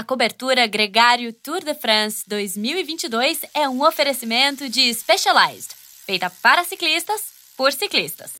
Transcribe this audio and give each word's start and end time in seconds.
A 0.00 0.02
cobertura 0.02 0.66
Gregário 0.66 1.30
Tour 1.30 1.62
de 1.62 1.74
France 1.74 2.24
2022 2.26 3.42
é 3.52 3.68
um 3.68 3.86
oferecimento 3.86 4.66
de 4.66 4.94
Specialized, 4.94 5.74
feita 6.06 6.30
para 6.42 6.64
ciclistas 6.64 7.20
por 7.54 7.70
ciclistas. 7.70 8.32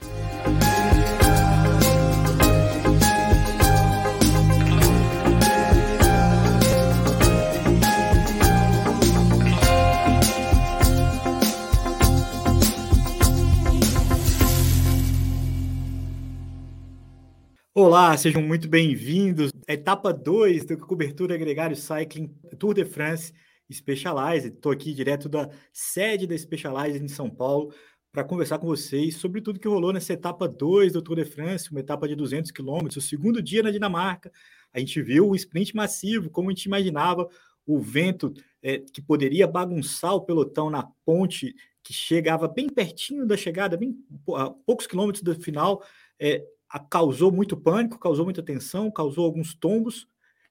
Olá, 17.75 18.17
sejam 18.17 18.43
muito 18.43 18.67
bem-vindos. 18.67 19.51
Etapa 19.73 20.13
2 20.13 20.65
da 20.65 20.77
cobertura 20.77 21.37
Gregário 21.37 21.77
Cycling 21.77 22.35
Tour 22.59 22.75
de 22.75 22.85
France 22.85 23.33
Specialized. 23.73 24.55
Estou 24.55 24.73
aqui 24.73 24.93
direto 24.93 25.29
da 25.29 25.49
sede 25.73 26.27
da 26.27 26.37
Specialized 26.37 27.05
em 27.05 27.09
São 27.09 27.31
Paulo 27.31 27.73
para 28.11 28.25
conversar 28.25 28.59
com 28.59 28.67
vocês 28.67 29.15
sobre 29.15 29.41
tudo 29.41 29.61
que 29.61 29.69
rolou 29.69 29.93
nessa 29.93 30.13
etapa 30.13 30.49
2 30.49 30.93
do 30.93 31.01
Tour 31.01 31.17
de 31.17 31.25
France, 31.25 31.71
uma 31.71 31.79
etapa 31.79 32.09
de 32.09 32.17
200 32.17 32.51
quilômetros, 32.51 32.97
o 32.97 33.09
segundo 33.09 33.41
dia 33.41 33.63
na 33.63 33.71
Dinamarca. 33.71 34.33
A 34.73 34.81
gente 34.81 35.01
viu 35.01 35.29
o 35.29 35.37
sprint 35.37 35.77
massivo, 35.77 36.31
como 36.31 36.49
a 36.49 36.53
gente 36.53 36.65
imaginava, 36.65 37.29
o 37.65 37.79
vento 37.79 38.35
é, 38.61 38.79
que 38.79 39.01
poderia 39.01 39.47
bagunçar 39.47 40.15
o 40.15 40.23
pelotão 40.23 40.69
na 40.69 40.83
ponte 41.05 41.55
que 41.83 41.93
chegava 41.93 42.49
bem 42.49 42.69
pertinho 42.69 43.25
da 43.25 43.37
chegada, 43.37 43.77
bem 43.77 43.97
a 44.35 44.51
poucos 44.51 44.89
quilômetros 44.89 45.23
do 45.23 45.35
final. 45.41 45.81
É, 46.19 46.45
causou 46.79 47.33
muito 47.33 47.57
pânico, 47.57 47.99
causou 47.99 48.25
muita 48.25 48.43
tensão, 48.43 48.91
causou 48.91 49.25
alguns 49.25 49.55
tombos, 49.55 50.07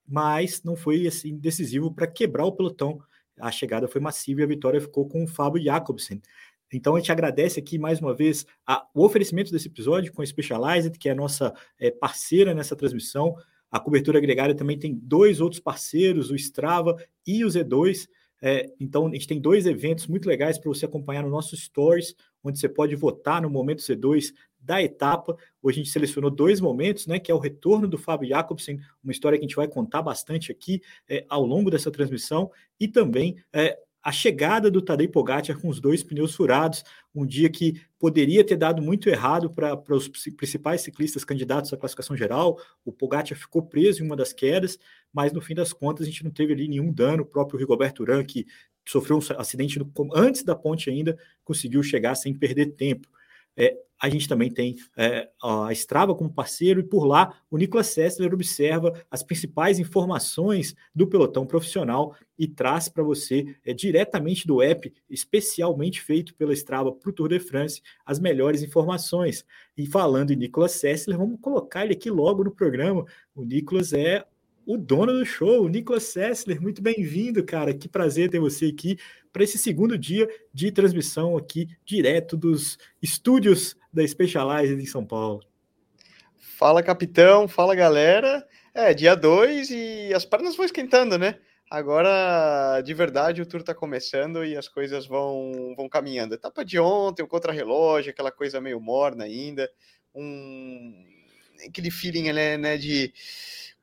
mas 0.07 0.63
não 0.63 0.75
foi 0.75 1.07
assim 1.07 1.37
decisivo 1.37 1.93
para 1.93 2.07
quebrar 2.07 2.45
o 2.45 2.51
pelotão. 2.51 2.99
A 3.39 3.51
chegada 3.51 3.87
foi 3.87 4.01
massiva 4.01 4.41
e 4.41 4.43
a 4.43 4.47
vitória 4.47 4.81
ficou 4.81 5.07
com 5.07 5.23
o 5.23 5.27
Fábio 5.27 5.63
Jacobsen. 5.63 6.21
Então 6.71 6.95
a 6.95 6.99
gente 6.99 7.11
agradece 7.11 7.59
aqui 7.59 7.79
mais 7.79 7.99
uma 7.99 8.13
vez 8.13 8.45
a, 8.65 8.85
o 8.93 9.03
oferecimento 9.03 9.51
desse 9.51 9.67
episódio 9.67 10.13
com 10.13 10.21
a 10.21 10.25
Specialized, 10.25 10.97
que 10.99 11.09
é 11.09 11.13
a 11.13 11.15
nossa 11.15 11.53
é, 11.79 11.89
parceira 11.89 12.53
nessa 12.53 12.75
transmissão. 12.75 13.35
A 13.71 13.79
cobertura 13.79 14.17
agregada 14.17 14.53
também 14.55 14.77
tem 14.77 14.93
dois 14.93 15.39
outros 15.39 15.61
parceiros, 15.61 16.31
o 16.31 16.35
Strava 16.35 16.95
e 17.25 17.45
o 17.45 17.47
Z2. 17.47 18.07
É, 18.41 18.71
então, 18.79 19.07
a 19.07 19.11
gente 19.11 19.27
tem 19.27 19.39
dois 19.39 19.65
eventos 19.65 20.07
muito 20.07 20.27
legais 20.27 20.57
para 20.57 20.69
você 20.69 20.85
acompanhar 20.85 21.23
no 21.23 21.29
nosso 21.29 21.55
Stories, 21.57 22.15
onde 22.43 22.57
você 22.57 22.69
pode 22.69 22.95
votar 22.95 23.41
no 23.41 23.49
momento 23.49 23.81
C2 23.81 24.33
da 24.59 24.81
etapa. 24.81 25.37
Hoje 25.61 25.79
a 25.79 25.83
gente 25.83 25.91
selecionou 25.91 26.29
dois 26.29 26.59
momentos, 26.59 27.07
né? 27.07 27.19
Que 27.19 27.31
é 27.31 27.35
o 27.35 27.39
retorno 27.39 27.87
do 27.87 27.97
Fábio 27.97 28.29
Jacobsen, 28.29 28.79
uma 29.03 29.11
história 29.11 29.37
que 29.37 29.45
a 29.45 29.47
gente 29.47 29.55
vai 29.55 29.67
contar 29.67 30.01
bastante 30.01 30.51
aqui 30.51 30.81
é, 31.07 31.25
ao 31.29 31.45
longo 31.45 31.71
dessa 31.71 31.91
transmissão, 31.91 32.51
e 32.79 32.87
também 32.87 33.37
é, 33.53 33.77
a 34.01 34.11
chegada 34.11 34.71
do 34.71 34.81
Tadej 34.81 35.09
Pogacar 35.09 35.59
com 35.59 35.67
os 35.67 35.79
dois 35.79 36.03
pneus 36.03 36.33
furados, 36.33 36.83
um 37.13 37.25
dia 37.25 37.49
que 37.49 37.81
poderia 37.99 38.43
ter 38.43 38.55
dado 38.55 38.81
muito 38.81 39.09
errado 39.09 39.49
para 39.49 39.95
os 39.95 40.07
principais 40.07 40.81
ciclistas 40.81 41.25
candidatos 41.25 41.73
à 41.73 41.77
classificação 41.77 42.15
geral. 42.15 42.59
O 42.85 42.93
Pogacar 42.93 43.37
ficou 43.37 43.61
preso 43.61 44.01
em 44.01 44.05
uma 44.05 44.15
das 44.15 44.31
quedas, 44.31 44.79
mas 45.11 45.33
no 45.33 45.41
fim 45.41 45.53
das 45.53 45.73
contas 45.73 46.07
a 46.07 46.09
gente 46.09 46.23
não 46.23 46.31
teve 46.31 46.53
ali 46.53 46.67
nenhum 46.67 46.93
dano. 46.93 47.23
O 47.23 47.25
próprio 47.25 47.59
Rigoberto 47.59 48.03
Urán, 48.03 48.23
que 48.23 48.45
sofreu 48.87 49.17
um 49.17 49.21
acidente 49.37 49.77
no, 49.77 49.91
antes 50.15 50.43
da 50.43 50.55
ponte 50.55 50.89
ainda, 50.89 51.17
conseguiu 51.43 51.83
chegar 51.83 52.15
sem 52.15 52.33
perder 52.33 52.67
tempo. 52.67 53.07
É, 53.55 53.77
a 54.01 54.09
gente 54.09 54.27
também 54.27 54.49
tem 54.49 54.75
é, 54.95 55.29
a 55.43 55.71
Strava 55.73 56.15
como 56.15 56.33
parceiro, 56.33 56.79
e 56.79 56.83
por 56.83 57.05
lá 57.05 57.41
o 57.51 57.57
Nicolas 57.57 57.87
Sessler 57.87 58.33
observa 58.33 58.93
as 59.11 59.21
principais 59.21 59.77
informações 59.77 60.73
do 60.95 61.07
pelotão 61.07 61.45
profissional 61.45 62.15
e 62.37 62.47
traz 62.47 62.87
para 62.87 63.03
você 63.03 63.55
é, 63.65 63.73
diretamente 63.73 64.47
do 64.47 64.61
app, 64.61 64.91
especialmente 65.09 66.01
feito 66.01 66.33
pela 66.35 66.53
Strava 66.53 66.91
para 66.91 67.09
o 67.09 67.13
Tour 67.13 67.27
de 67.27 67.39
France, 67.39 67.81
as 68.05 68.19
melhores 68.19 68.63
informações. 68.63 69.45
E 69.75 69.85
falando 69.85 70.31
em 70.31 70.37
Nicolas 70.37 70.71
Sessler, 70.71 71.17
vamos 71.17 71.39
colocar 71.41 71.83
ele 71.83 71.93
aqui 71.93 72.09
logo 72.09 72.43
no 72.43 72.51
programa. 72.51 73.05
O 73.35 73.43
Nicolas 73.43 73.91
é 73.91 74.25
o 74.69 74.77
dono 74.77 75.11
do 75.13 75.25
show, 75.25 75.63
o 75.63 75.67
Nicolas 75.67 76.03
Sessler. 76.03 76.61
Muito 76.61 76.79
bem-vindo, 76.79 77.43
cara. 77.43 77.73
Que 77.73 77.89
prazer 77.89 78.29
ter 78.29 78.37
você 78.37 78.67
aqui 78.67 78.99
para 79.33 79.43
esse 79.43 79.57
segundo 79.57 79.97
dia 79.97 80.29
de 80.53 80.71
transmissão 80.71 81.35
aqui 81.35 81.67
direto 81.83 82.37
dos 82.37 82.77
estúdios 83.01 83.75
da 83.91 84.07
Specialized 84.07 84.79
em 84.79 84.85
São 84.85 85.03
Paulo. 85.03 85.41
Fala, 86.37 86.83
capitão. 86.83 87.47
Fala, 87.47 87.73
galera. 87.73 88.47
É, 88.71 88.93
dia 88.93 89.15
2 89.15 89.71
e 89.71 90.13
as 90.13 90.23
pernas 90.23 90.55
vão 90.55 90.67
esquentando, 90.67 91.17
né? 91.17 91.39
Agora, 91.67 92.79
de 92.81 92.93
verdade, 92.93 93.41
o 93.41 93.47
tour 93.47 93.63
tá 93.63 93.73
começando 93.73 94.45
e 94.45 94.55
as 94.55 94.67
coisas 94.67 95.07
vão, 95.07 95.73
vão 95.75 95.89
caminhando. 95.89 96.35
Etapa 96.35 96.63
de 96.63 96.77
ontem, 96.77 97.23
o 97.23 97.27
contra-relógio, 97.27 98.11
aquela 98.11 98.31
coisa 98.31 98.61
meio 98.61 98.79
morna 98.79 99.23
ainda. 99.23 99.67
Um... 100.13 101.07
Aquele 101.67 101.89
feeling, 101.89 102.31
né, 102.31 102.55
né 102.55 102.77
de 102.77 103.11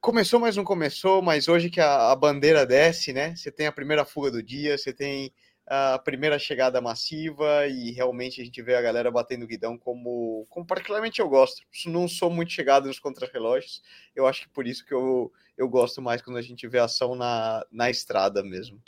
começou, 0.06 0.38
mas 0.38 0.56
não 0.56 0.62
começou, 0.62 1.20
mas 1.20 1.48
hoje 1.48 1.68
que 1.68 1.80
a, 1.80 2.12
a, 2.12 2.14
bandeira 2.14 2.64
desce, 2.64 3.12
né? 3.12 3.34
Você 3.34 3.50
tem 3.50 3.66
a 3.66 3.72
primeira 3.72 4.04
fuga 4.04 4.30
do 4.30 4.40
dia, 4.40 4.78
você 4.78 4.92
tem 4.92 5.32
a 5.66 5.98
primeira 5.98 6.38
chegada 6.38 6.80
massiva 6.80 7.66
e 7.66 7.90
realmente 7.90 8.40
a 8.40 8.44
gente 8.44 8.62
vê 8.62 8.76
a 8.76 8.80
galera 8.80 9.10
batendo 9.10 9.48
guidão 9.48 9.76
como, 9.76 10.46
como 10.48 10.64
particularmente 10.64 11.20
eu 11.20 11.28
gosto. 11.28 11.60
Não 11.86 12.06
sou 12.06 12.30
muito 12.30 12.52
chegado 12.52 12.86
nos 12.86 13.00
contrarrelógios, 13.00 13.82
eu 14.14 14.28
acho 14.28 14.42
que 14.42 14.48
por 14.50 14.64
isso 14.64 14.86
que 14.86 14.94
eu, 14.94 15.32
eu 15.58 15.68
gosto 15.68 16.00
mais 16.00 16.22
quando 16.22 16.36
a 16.36 16.42
gente 16.42 16.68
vê 16.68 16.78
ação 16.78 17.16
na, 17.16 17.66
na 17.72 17.90
estrada 17.90 18.44
mesmo. 18.44 18.80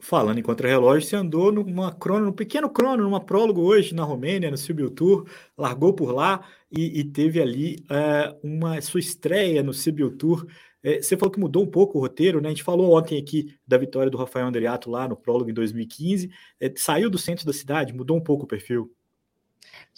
Falando 0.00 0.38
em 0.38 0.42
contra-relógio, 0.42 1.08
você 1.08 1.16
andou 1.16 1.50
numa 1.50 1.92
crono, 1.92 2.26
num 2.26 2.32
pequeno 2.32 2.70
crono, 2.70 3.02
numa 3.02 3.18
prólogo 3.20 3.62
hoje 3.62 3.94
na 3.94 4.04
Romênia, 4.04 4.48
no 4.48 4.56
Sibiu 4.56 4.90
Tour, 4.90 5.28
largou 5.56 5.92
por 5.92 6.12
lá 6.12 6.46
e, 6.70 7.00
e 7.00 7.04
teve 7.04 7.42
ali 7.42 7.84
é, 7.90 8.32
uma 8.40 8.80
sua 8.80 9.00
estreia 9.00 9.60
no 9.60 9.74
Sibiu 9.74 10.16
Tour. 10.16 10.46
É, 10.84 11.02
você 11.02 11.16
falou 11.16 11.32
que 11.32 11.40
mudou 11.40 11.64
um 11.64 11.70
pouco 11.70 11.98
o 11.98 12.00
roteiro, 12.00 12.40
né? 12.40 12.48
A 12.48 12.50
gente 12.52 12.62
falou 12.62 12.96
ontem 12.96 13.18
aqui 13.18 13.52
da 13.66 13.76
vitória 13.76 14.08
do 14.08 14.16
Rafael 14.16 14.46
Andriato 14.46 14.88
lá 14.88 15.08
no 15.08 15.16
prólogo 15.16 15.50
em 15.50 15.54
2015. 15.54 16.30
É, 16.60 16.72
saiu 16.76 17.10
do 17.10 17.18
centro 17.18 17.44
da 17.44 17.52
cidade, 17.52 17.92
mudou 17.92 18.16
um 18.16 18.22
pouco 18.22 18.44
o 18.44 18.46
perfil. 18.48 18.94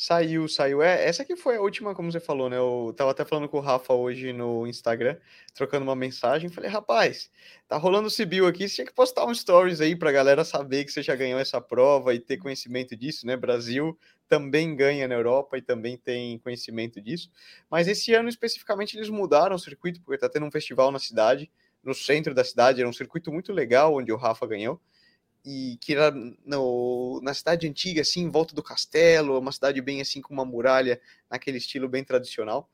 Saiu, 0.02 0.48
saiu. 0.48 0.80
É, 0.82 1.04
essa 1.06 1.22
aqui 1.22 1.36
foi 1.36 1.56
a 1.56 1.60
última, 1.60 1.94
como 1.94 2.10
você 2.10 2.18
falou, 2.18 2.48
né? 2.48 2.56
Eu 2.56 2.94
tava 2.96 3.10
até 3.10 3.22
falando 3.22 3.46
com 3.50 3.58
o 3.58 3.60
Rafa 3.60 3.92
hoje 3.92 4.32
no 4.32 4.66
Instagram, 4.66 5.18
trocando 5.52 5.82
uma 5.84 5.94
mensagem. 5.94 6.48
Falei, 6.48 6.70
rapaz, 6.70 7.30
tá 7.68 7.76
rolando 7.76 8.08
o 8.08 8.10
Cibil 8.10 8.46
aqui, 8.46 8.66
você 8.66 8.76
tinha 8.76 8.86
que 8.86 8.94
postar 8.94 9.26
um 9.26 9.34
stories 9.34 9.78
aí 9.78 9.94
pra 9.94 10.10
galera 10.10 10.42
saber 10.42 10.86
que 10.86 10.90
você 10.90 11.02
já 11.02 11.14
ganhou 11.14 11.38
essa 11.38 11.60
prova 11.60 12.14
e 12.14 12.18
ter 12.18 12.38
conhecimento 12.38 12.96
disso, 12.96 13.26
né? 13.26 13.36
Brasil 13.36 13.94
também 14.26 14.74
ganha 14.74 15.06
na 15.06 15.16
Europa 15.16 15.58
e 15.58 15.60
também 15.60 15.98
tem 15.98 16.38
conhecimento 16.38 16.98
disso. 16.98 17.30
Mas 17.70 17.86
esse 17.86 18.14
ano 18.14 18.30
especificamente 18.30 18.96
eles 18.96 19.10
mudaram 19.10 19.54
o 19.54 19.58
circuito, 19.58 20.00
porque 20.00 20.16
tá 20.16 20.30
tendo 20.30 20.46
um 20.46 20.50
festival 20.50 20.90
na 20.90 20.98
cidade, 20.98 21.50
no 21.84 21.92
centro 21.92 22.34
da 22.34 22.42
cidade, 22.42 22.80
era 22.80 22.88
um 22.88 22.92
circuito 22.92 23.30
muito 23.30 23.52
legal 23.52 23.94
onde 23.94 24.10
o 24.10 24.16
Rafa 24.16 24.46
ganhou 24.46 24.80
e 25.44 25.78
que 25.80 25.94
era 25.94 26.12
no, 26.44 27.20
na 27.22 27.32
cidade 27.32 27.66
antiga, 27.66 28.02
assim, 28.02 28.22
em 28.22 28.30
volta 28.30 28.54
do 28.54 28.62
castelo, 28.62 29.38
uma 29.38 29.52
cidade 29.52 29.80
bem 29.80 30.00
assim 30.00 30.20
com 30.20 30.34
uma 30.34 30.44
muralha, 30.44 31.00
naquele 31.30 31.58
estilo 31.58 31.88
bem 31.88 32.04
tradicional. 32.04 32.68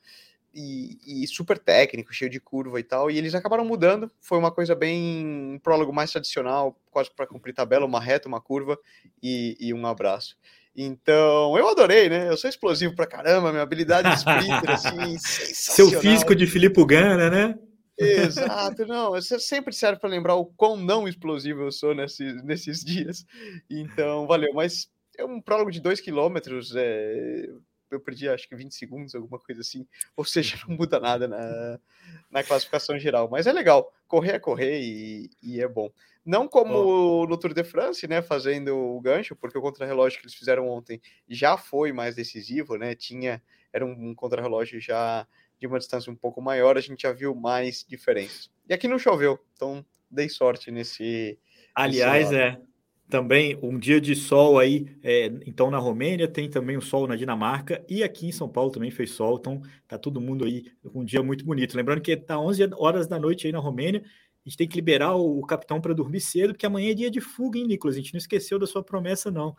E, 0.59 1.22
e, 1.22 1.27
super 1.27 1.59
técnico, 1.59 2.15
cheio 2.15 2.31
de 2.31 2.41
curva 2.41 2.81
e 2.81 2.82
tal, 2.82 3.10
e 3.10 3.19
eles 3.19 3.34
acabaram 3.34 3.62
mudando. 3.62 4.10
Foi 4.22 4.38
uma 4.38 4.50
coisa 4.50 4.75
bem 4.75 5.27
um 5.54 5.59
prólogo 5.59 5.93
mais 5.93 6.10
tradicional, 6.10 6.75
quase 6.91 7.10
para 7.15 7.27
cumprir 7.27 7.53
tabela, 7.53 7.84
uma 7.84 8.00
reta, 8.00 8.27
uma 8.27 8.41
curva 8.41 8.78
e, 9.22 9.54
e, 9.60 9.75
um 9.75 9.87
abraço. 9.87 10.34
Então, 10.75 11.59
eu 11.59 11.69
adorei, 11.69 12.09
né? 12.09 12.31
Eu 12.31 12.38
sou 12.38 12.48
explosivo 12.48 12.94
pra 12.94 13.06
caramba, 13.06 13.50
minha 13.50 13.62
habilidade 13.62 14.09
de 14.09 14.16
sprinter, 14.16 14.71
assim, 14.71 15.19
Seu 15.21 16.00
físico 16.00 16.34
de 16.34 16.47
Filipe 16.47 16.83
Gana, 16.87 17.28
né? 17.28 17.59
Exato, 17.98 18.84
não, 18.86 19.20
sempre 19.22 19.74
serve 19.74 20.00
para 20.00 20.10
lembrar 20.10 20.34
o 20.34 20.44
quão 20.44 20.76
não 20.76 21.09
explosivo 21.09 21.62
eu 21.62 21.72
sou 21.72 21.94
nesses, 21.94 22.42
nesses 22.42 22.84
dias. 22.84 23.24
Então, 23.71 24.26
valeu. 24.26 24.53
Mas 24.53 24.91
é 25.16 25.24
um 25.24 25.41
prólogo 25.41 25.71
de 25.71 25.80
2 25.80 26.00
km, 26.00 26.36
é, 26.76 27.48
eu 27.91 28.00
perdi 28.00 28.28
acho 28.28 28.48
que 28.48 28.54
20 28.54 28.74
segundos, 28.74 29.15
alguma 29.15 29.38
coisa 29.38 29.60
assim. 29.60 29.86
Ou 30.16 30.24
seja, 30.24 30.59
não 30.68 30.76
muda 30.76 31.00
nada 31.00 31.26
na, 31.26 31.78
na 32.30 32.42
classificação 32.42 32.98
geral. 32.98 33.28
Mas 33.30 33.47
é 33.47 33.53
legal, 33.53 33.92
correr 34.06 34.32
é 34.32 34.38
correr 34.38 34.80
e, 34.80 35.30
e 35.42 35.60
é 35.60 35.68
bom. 35.68 35.91
Não 36.24 36.48
como 36.48 37.22
oh. 37.22 37.26
no 37.26 37.36
Tour 37.36 37.54
de 37.54 37.62
France, 37.62 38.06
né, 38.09 38.21
fazendo 38.21 38.76
o 38.76 39.00
gancho, 39.00 39.36
porque 39.36 39.56
o 39.56 39.62
contrarrelógio 39.62 40.18
que 40.18 40.26
eles 40.26 40.34
fizeram 40.34 40.68
ontem 40.68 41.00
já 41.28 41.56
foi 41.56 41.92
mais 41.92 42.16
decisivo, 42.16 42.76
né? 42.76 42.94
Tinha 42.94 43.41
era 43.72 43.84
um, 43.84 44.10
um 44.10 44.15
contrarrelógio 44.15 44.80
já 44.80 45.26
de 45.58 45.66
uma 45.66 45.78
distância 45.78 46.12
um 46.12 46.16
pouco 46.16 46.41
maior, 46.41 46.76
a 46.76 46.80
gente 46.80 47.03
já 47.03 47.12
viu 47.12 47.34
mais 47.34 47.84
diferenças. 47.88 48.50
E 48.68 48.74
aqui 48.74 48.88
não 48.88 48.98
choveu, 48.98 49.38
então 49.54 49.84
dei 50.10 50.28
sorte 50.28 50.70
nesse. 50.70 51.38
Aliás, 51.74 52.30
nesse 52.30 52.42
é 52.42 52.60
também 53.08 53.56
um 53.62 53.78
dia 53.78 54.00
de 54.00 54.14
sol 54.16 54.58
aí, 54.58 54.86
é, 55.03 55.26
então 55.47 55.70
na 55.70 55.78
Romênia 55.78 56.26
tem 56.26 56.50
também 56.50 56.76
o 56.76 56.82
sol 56.82 57.06
na 57.06 57.14
Dinamarca 57.14 57.84
e 57.88 58.03
aqui 58.03 58.26
em 58.26 58.32
São 58.32 58.48
Paulo 58.48 58.70
também 58.70 58.91
fez 58.91 59.12
sol, 59.12 59.36
então 59.38 59.62
tá 59.86 59.97
todo 59.97 60.20
mundo 60.20 60.44
aí 60.44 60.64
com 60.92 61.00
um 61.00 61.04
dia 61.04 61.22
muito 61.22 61.44
bonito. 61.44 61.76
Lembrando 61.76 62.00
que 62.00 62.16
tá 62.16 62.38
11 62.38 62.70
horas 62.76 63.06
da 63.06 63.18
noite 63.18 63.47
aí 63.47 63.52
na 63.52 63.60
Romênia 63.60 64.02
a 64.47 64.48
gente 64.48 64.57
tem 64.57 64.69
que 64.69 64.77
liberar 64.77 65.16
o, 65.16 65.43
capitão 65.43 65.81
para 65.81 65.93
dormir 65.93 66.21
cedo, 66.21 66.53
porque 66.53 66.66
amanhã 66.66 66.93
é 66.93 66.95
dia 66.95 67.10
de 67.10 67.21
fuga, 67.21 67.59
hein, 67.59 67.66
Nicolas? 67.66 67.97
A 67.97 67.98
gente 67.98 68.15
não 68.15 68.19
esqueceu 68.19 68.60
da 68.60 68.66
sua 68.66 68.83
promessa, 68.83 69.28
não. 69.28 69.57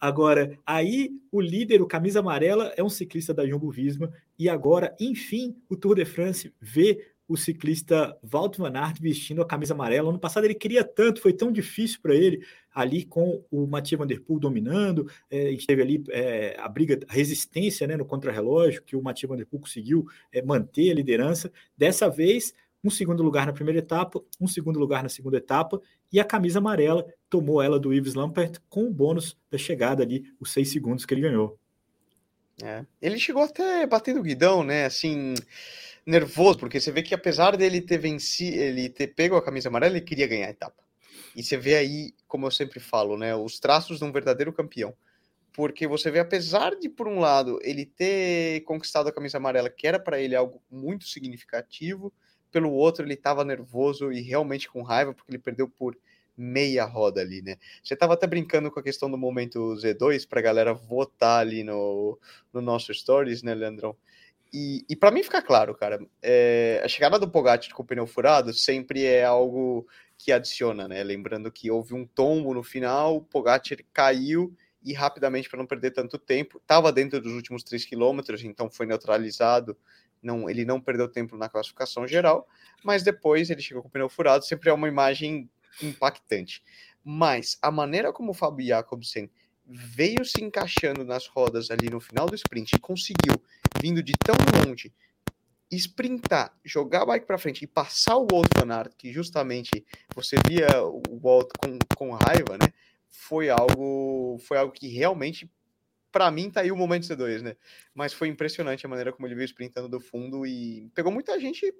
Agora, 0.00 0.58
aí 0.64 1.10
o 1.30 1.42
líder, 1.42 1.82
o 1.82 1.86
camisa 1.86 2.20
amarela, 2.20 2.72
é 2.74 2.82
um 2.82 2.88
ciclista 2.88 3.34
da 3.34 3.46
Jumbo 3.46 3.70
Visma, 3.70 4.10
e 4.38 4.48
agora, 4.48 4.96
enfim, 4.98 5.54
o 5.68 5.76
Tour 5.76 5.94
de 5.94 6.06
France 6.06 6.54
vê 6.58 7.12
o 7.28 7.36
ciclista 7.36 8.18
Walt 8.24 8.56
Van 8.56 8.72
Aert 8.72 8.98
vestindo 8.98 9.42
a 9.42 9.46
camisa 9.46 9.74
amarela. 9.74 10.08
Ano 10.08 10.18
passado 10.18 10.44
ele 10.44 10.54
queria 10.54 10.82
tanto, 10.82 11.20
foi 11.20 11.32
tão 11.32 11.52
difícil 11.52 12.00
para 12.02 12.14
ele 12.14 12.44
ali 12.74 13.04
com 13.04 13.44
o 13.50 13.66
Mathieu 13.66 13.98
Van 13.98 14.06
Der 14.06 14.20
Poel 14.20 14.40
dominando. 14.40 15.08
É, 15.30 15.48
a 15.48 15.50
gente 15.50 15.66
teve 15.66 15.80
ali 15.80 16.02
é, 16.10 16.56
a 16.58 16.68
briga, 16.68 16.98
a 17.08 17.12
resistência 17.12 17.86
né, 17.86 17.96
no 17.96 18.04
contrarrelógio, 18.04 18.82
que 18.82 18.96
o 18.96 19.02
Mathieu 19.02 19.28
Van 19.28 19.36
Der 19.36 19.46
Poel 19.46 19.60
conseguiu 19.60 20.06
é, 20.32 20.42
manter 20.42 20.90
a 20.90 20.94
liderança. 20.94 21.52
Dessa 21.76 22.08
vez, 22.08 22.52
um 22.82 22.90
segundo 22.90 23.22
lugar 23.22 23.46
na 23.46 23.52
primeira 23.52 23.78
etapa, 23.78 24.22
um 24.40 24.46
segundo 24.46 24.78
lugar 24.78 25.02
na 25.02 25.08
segunda 25.08 25.36
etapa, 25.36 25.80
e 26.12 26.18
a 26.18 26.24
camisa 26.24 26.58
amarela 26.58 27.06
tomou 27.28 27.62
ela 27.62 27.78
do 27.78 27.92
Yves 27.92 28.14
Lampert 28.14 28.58
com 28.68 28.84
o 28.84 28.90
bônus 28.90 29.36
da 29.50 29.58
chegada 29.58 30.02
ali, 30.02 30.24
os 30.40 30.52
seis 30.52 30.70
segundos 30.70 31.04
que 31.04 31.14
ele 31.14 31.20
ganhou. 31.20 31.58
É. 32.62 32.84
Ele 33.00 33.18
chegou 33.18 33.42
até 33.42 33.86
batendo 33.86 34.22
guidão, 34.22 34.62
né? 34.62 34.84
Assim, 34.84 35.34
nervoso, 36.04 36.58
porque 36.58 36.80
você 36.80 36.90
vê 36.90 37.02
que 37.02 37.14
apesar 37.14 37.56
dele 37.56 37.80
ter 37.80 37.98
vencido, 37.98 38.56
ele 38.56 38.88
ter 38.88 39.08
pego 39.08 39.36
a 39.36 39.42
camisa 39.42 39.68
amarela, 39.68 39.96
ele 39.96 40.04
queria 40.04 40.26
ganhar 40.26 40.46
a 40.46 40.50
etapa. 40.50 40.82
E 41.34 41.42
você 41.42 41.56
vê 41.56 41.76
aí, 41.76 42.12
como 42.26 42.46
eu 42.46 42.50
sempre 42.50 42.80
falo, 42.80 43.16
né, 43.16 43.34
os 43.36 43.60
traços 43.60 43.98
de 43.98 44.04
um 44.04 44.12
verdadeiro 44.12 44.52
campeão. 44.52 44.94
Porque 45.52 45.86
você 45.86 46.10
vê, 46.10 46.20
apesar 46.20 46.76
de, 46.76 46.88
por 46.88 47.08
um 47.08 47.18
lado, 47.18 47.58
ele 47.62 47.84
ter 47.84 48.62
conquistado 48.62 49.08
a 49.08 49.12
camisa 49.12 49.38
amarela, 49.38 49.70
que 49.70 49.86
era 49.86 49.98
para 49.98 50.20
ele 50.20 50.34
algo 50.34 50.62
muito 50.70 51.06
significativo, 51.06 52.12
pelo 52.50 52.70
outro, 52.72 53.04
ele 53.04 53.14
estava 53.14 53.44
nervoso 53.44 54.12
e 54.12 54.20
realmente 54.20 54.68
com 54.68 54.82
raiva, 54.82 55.14
porque 55.14 55.30
ele 55.30 55.38
perdeu 55.38 55.68
por 55.68 55.96
meia 56.36 56.84
roda 56.84 57.20
ali, 57.20 57.42
né? 57.42 57.56
Você 57.82 57.94
estava 57.94 58.14
até 58.14 58.26
brincando 58.26 58.70
com 58.70 58.80
a 58.80 58.82
questão 58.82 59.10
do 59.10 59.18
momento 59.18 59.74
Z2 59.74 60.26
para 60.26 60.40
a 60.40 60.42
galera 60.42 60.72
votar 60.72 61.40
ali 61.40 61.62
no, 61.62 62.18
no 62.52 62.60
nosso 62.62 62.92
Stories, 62.94 63.42
né, 63.42 63.54
Leandrão? 63.54 63.94
E, 64.52 64.84
e 64.88 64.96
para 64.96 65.10
mim 65.10 65.22
fica 65.22 65.40
claro, 65.40 65.74
cara, 65.74 66.04
é, 66.20 66.80
a 66.84 66.88
chegada 66.88 67.18
do 67.18 67.30
Pogacar 67.30 67.72
com 67.72 67.82
o 67.82 67.86
pneu 67.86 68.06
furado 68.06 68.52
sempre 68.52 69.04
é 69.04 69.22
algo 69.22 69.86
que 70.18 70.32
adiciona, 70.32 70.88
né? 70.88 71.04
Lembrando 71.04 71.52
que 71.52 71.70
houve 71.70 71.94
um 71.94 72.06
tombo 72.06 72.52
no 72.52 72.62
final, 72.62 73.16
o 73.16 73.20
Pogacar 73.20 73.78
caiu 73.92 74.56
e 74.82 74.92
rapidamente, 74.92 75.48
para 75.48 75.58
não 75.58 75.66
perder 75.66 75.90
tanto 75.90 76.18
tempo, 76.18 76.58
estava 76.58 76.90
dentro 76.90 77.20
dos 77.20 77.32
últimos 77.32 77.62
3 77.62 77.84
quilômetros, 77.84 78.42
então 78.42 78.70
foi 78.70 78.86
neutralizado. 78.86 79.76
Não, 80.22 80.48
ele 80.50 80.64
não 80.64 80.80
perdeu 80.80 81.08
tempo 81.08 81.36
na 81.36 81.48
classificação 81.48 82.06
geral, 82.06 82.46
mas 82.84 83.02
depois 83.02 83.50
ele 83.50 83.62
chegou 83.62 83.82
com 83.82 83.88
o 83.88 83.90
pneu 83.90 84.08
furado, 84.08 84.44
sempre 84.44 84.68
é 84.68 84.72
uma 84.72 84.88
imagem 84.88 85.48
impactante. 85.82 86.62
Mas 87.02 87.58
a 87.62 87.70
maneira 87.70 88.12
como 88.12 88.32
o 88.32 88.34
Fábio 88.34 88.66
Jacobsen 88.66 89.30
veio 89.66 90.24
se 90.24 90.42
encaixando 90.42 91.04
nas 91.04 91.26
rodas 91.26 91.70
ali 91.70 91.88
no 91.88 92.00
final 92.00 92.26
do 92.26 92.34
sprint 92.34 92.74
e 92.74 92.78
conseguiu, 92.78 93.40
vindo 93.80 94.02
de 94.02 94.12
tão 94.12 94.34
longe, 94.66 94.92
sprintar, 95.70 96.52
jogar 96.64 97.02
a 97.02 97.06
bike 97.06 97.26
para 97.26 97.38
frente 97.38 97.62
e 97.62 97.66
passar 97.66 98.16
o 98.16 98.26
Walt 98.30 98.48
Van 98.58 98.84
que 98.98 99.12
justamente 99.12 99.84
você 100.14 100.36
via 100.48 100.82
o 100.82 101.00
Walt 101.22 101.50
com, 101.58 101.78
com 101.96 102.10
raiva, 102.10 102.58
né? 102.60 102.72
Foi 103.08 103.48
algo, 103.48 104.38
foi 104.40 104.58
algo 104.58 104.72
que 104.72 104.88
realmente, 104.88 105.50
para 106.10 106.30
mim, 106.30 106.50
tá 106.50 106.60
aí 106.60 106.72
o 106.72 106.76
momento 106.76 107.06
C2, 107.06 107.42
né? 107.42 107.56
Mas 107.94 108.12
foi 108.12 108.28
impressionante 108.28 108.84
a 108.84 108.88
maneira 108.88 109.12
como 109.12 109.26
ele 109.26 109.34
veio 109.34 109.44
sprintando 109.46 109.88
do 109.88 110.00
fundo 110.00 110.46
e 110.46 110.90
pegou 110.94 111.12
muita 111.12 111.38
gente 111.38 111.72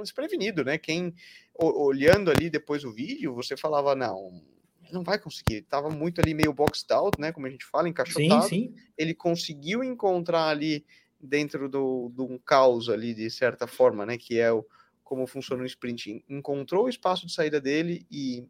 desprevenido, 0.00 0.64
né? 0.64 0.78
Quem 0.78 1.14
olhando 1.54 2.30
ali 2.30 2.48
depois 2.48 2.84
o 2.84 2.92
vídeo, 2.92 3.34
você 3.34 3.56
falava, 3.56 3.94
não, 3.94 4.42
não 4.90 5.02
vai 5.02 5.18
conseguir. 5.18 5.54
Ele 5.54 5.66
tava 5.68 5.90
muito 5.90 6.20
ali 6.20 6.34
meio 6.34 6.52
boxed 6.52 6.92
out, 6.92 7.20
né? 7.20 7.32
Como 7.32 7.46
a 7.46 7.50
gente 7.50 7.64
fala, 7.64 7.88
encaixotado. 7.88 8.48
Sim, 8.48 8.68
sim. 8.68 8.74
Ele 8.96 9.14
conseguiu 9.14 9.82
encontrar 9.82 10.48
ali 10.48 10.84
dentro 11.20 11.68
do, 11.68 12.10
de 12.14 12.22
um 12.22 12.38
caos 12.38 12.88
ali, 12.88 13.14
de 13.14 13.30
certa 13.30 13.66
forma, 13.66 14.04
né? 14.06 14.16
Que 14.18 14.38
é 14.38 14.52
o, 14.52 14.64
como 15.02 15.26
funciona 15.26 15.62
o 15.62 15.66
sprint. 15.66 16.24
Encontrou 16.28 16.86
o 16.86 16.88
espaço 16.88 17.26
de 17.26 17.32
saída 17.32 17.60
dele 17.60 18.06
e. 18.10 18.44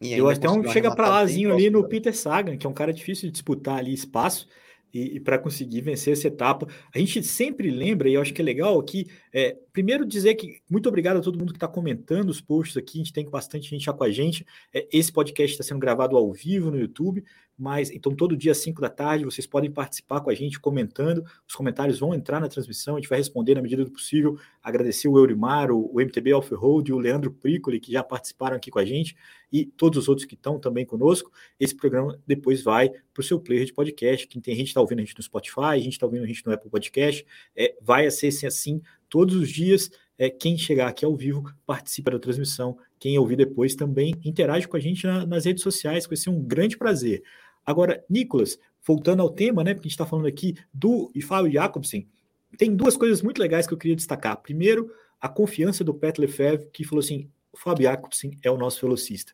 Eu 0.00 0.28
até 0.28 0.48
um 0.48 0.62
chega 0.68 0.94
para 0.94 1.08
lázinho 1.08 1.52
ali 1.52 1.68
no 1.70 1.88
Peter 1.88 2.14
Sagan, 2.14 2.56
que 2.56 2.66
é 2.66 2.70
um 2.70 2.74
cara 2.74 2.92
difícil 2.92 3.28
de 3.28 3.32
disputar 3.32 3.78
ali 3.78 3.92
espaço 3.92 4.46
e, 4.92 5.16
e 5.16 5.20
para 5.20 5.38
conseguir 5.38 5.80
vencer 5.80 6.12
essa 6.12 6.28
etapa. 6.28 6.66
A 6.94 6.98
gente 6.98 7.22
sempre 7.22 7.70
lembra, 7.70 8.08
e 8.08 8.14
eu 8.14 8.20
acho 8.22 8.32
que 8.32 8.40
é 8.40 8.44
legal, 8.44 8.80
que 8.82 9.06
é, 9.32 9.56
primeiro 9.78 10.04
dizer 10.04 10.34
que 10.34 10.60
muito 10.68 10.88
obrigado 10.88 11.18
a 11.18 11.20
todo 11.20 11.38
mundo 11.38 11.52
que 11.52 11.56
está 11.56 11.68
comentando 11.68 12.30
os 12.30 12.40
posts 12.40 12.76
aqui, 12.76 12.98
a 12.98 13.04
gente 13.04 13.12
tem 13.12 13.24
bastante 13.30 13.70
gente 13.70 13.84
já 13.84 13.92
com 13.92 14.02
a 14.02 14.10
gente. 14.10 14.44
É, 14.74 14.88
esse 14.90 15.12
podcast 15.12 15.52
está 15.52 15.62
sendo 15.62 15.78
gravado 15.78 16.16
ao 16.16 16.32
vivo 16.32 16.68
no 16.68 16.80
YouTube, 16.80 17.22
mas 17.56 17.88
então 17.92 18.12
todo 18.12 18.36
dia 18.36 18.50
às 18.50 18.58
5 18.58 18.80
da 18.80 18.88
tarde 18.88 19.24
vocês 19.24 19.46
podem 19.46 19.70
participar 19.70 20.20
com 20.20 20.30
a 20.30 20.34
gente 20.34 20.58
comentando. 20.58 21.24
Os 21.46 21.54
comentários 21.54 22.00
vão 22.00 22.12
entrar 22.12 22.40
na 22.40 22.48
transmissão, 22.48 22.96
a 22.96 22.98
gente 22.98 23.08
vai 23.08 23.18
responder 23.18 23.54
na 23.54 23.62
medida 23.62 23.84
do 23.84 23.90
possível. 23.92 24.36
Agradecer 24.60 25.06
o 25.06 25.16
Eurimar, 25.16 25.70
o, 25.70 25.94
o 25.94 26.00
MTB 26.00 26.34
Off-Road 26.34 26.90
e 26.90 26.94
o 26.94 26.98
Leandro 26.98 27.30
Pricoli, 27.30 27.78
que 27.78 27.92
já 27.92 28.02
participaram 28.02 28.56
aqui 28.56 28.72
com 28.72 28.80
a 28.80 28.84
gente, 28.84 29.16
e 29.52 29.64
todos 29.64 29.98
os 29.98 30.08
outros 30.08 30.26
que 30.26 30.34
estão 30.34 30.58
também 30.58 30.84
conosco. 30.84 31.32
Esse 31.58 31.74
programa 31.74 32.20
depois 32.26 32.62
vai 32.62 32.90
para 32.90 33.20
o 33.20 33.22
seu 33.22 33.40
player 33.40 33.64
de 33.64 33.72
podcast. 33.72 34.26
Quem 34.26 34.40
tem 34.40 34.54
gente 34.54 34.68
está 34.68 34.80
ouvindo 34.80 35.00
a 35.00 35.02
gente 35.02 35.16
no 35.16 35.22
Spotify, 35.22 35.60
a 35.60 35.78
gente 35.78 35.92
está 35.92 36.06
ouvindo 36.06 36.24
a 36.24 36.26
gente 36.26 36.44
no 36.46 36.52
Apple 36.52 36.70
Podcast. 36.70 37.26
É, 37.56 37.74
vai 37.80 38.08
ser 38.10 38.46
assim 38.46 38.80
todos 39.08 39.34
os 39.34 39.48
dias. 39.50 39.90
É, 40.16 40.28
quem 40.28 40.58
chegar 40.58 40.88
aqui 40.88 41.04
ao 41.04 41.16
vivo 41.16 41.44
participa 41.64 42.10
da 42.10 42.18
transmissão. 42.18 42.76
Quem 42.98 43.18
ouvir 43.18 43.36
depois 43.36 43.74
também 43.74 44.14
interage 44.24 44.66
com 44.66 44.76
a 44.76 44.80
gente 44.80 45.06
na, 45.06 45.24
nas 45.26 45.44
redes 45.44 45.62
sociais, 45.62 46.06
vai 46.06 46.16
ser 46.16 46.30
um 46.30 46.42
grande 46.42 46.76
prazer. 46.76 47.22
Agora, 47.64 48.04
Nicolas, 48.08 48.58
voltando 48.84 49.22
ao 49.22 49.30
tema, 49.30 49.62
né? 49.62 49.74
Porque 49.74 49.86
a 49.86 49.88
gente 49.88 49.92
está 49.92 50.06
falando 50.06 50.26
aqui 50.26 50.56
do 50.72 51.10
Fábio 51.22 51.52
Jacobsen, 51.52 52.08
tem 52.56 52.74
duas 52.74 52.96
coisas 52.96 53.20
muito 53.22 53.40
legais 53.40 53.66
que 53.66 53.74
eu 53.74 53.78
queria 53.78 53.96
destacar. 53.96 54.40
Primeiro, 54.40 54.90
a 55.20 55.28
confiança 55.28 55.84
do 55.84 55.92
Pet 55.92 56.20
Lefebvre, 56.20 56.68
que 56.72 56.84
falou 56.84 57.00
assim: 57.00 57.30
o 57.52 57.58
Fábio 57.58 57.84
Jacobsen 57.84 58.38
é 58.42 58.50
o 58.50 58.56
nosso 58.56 58.80
velocista. 58.80 59.32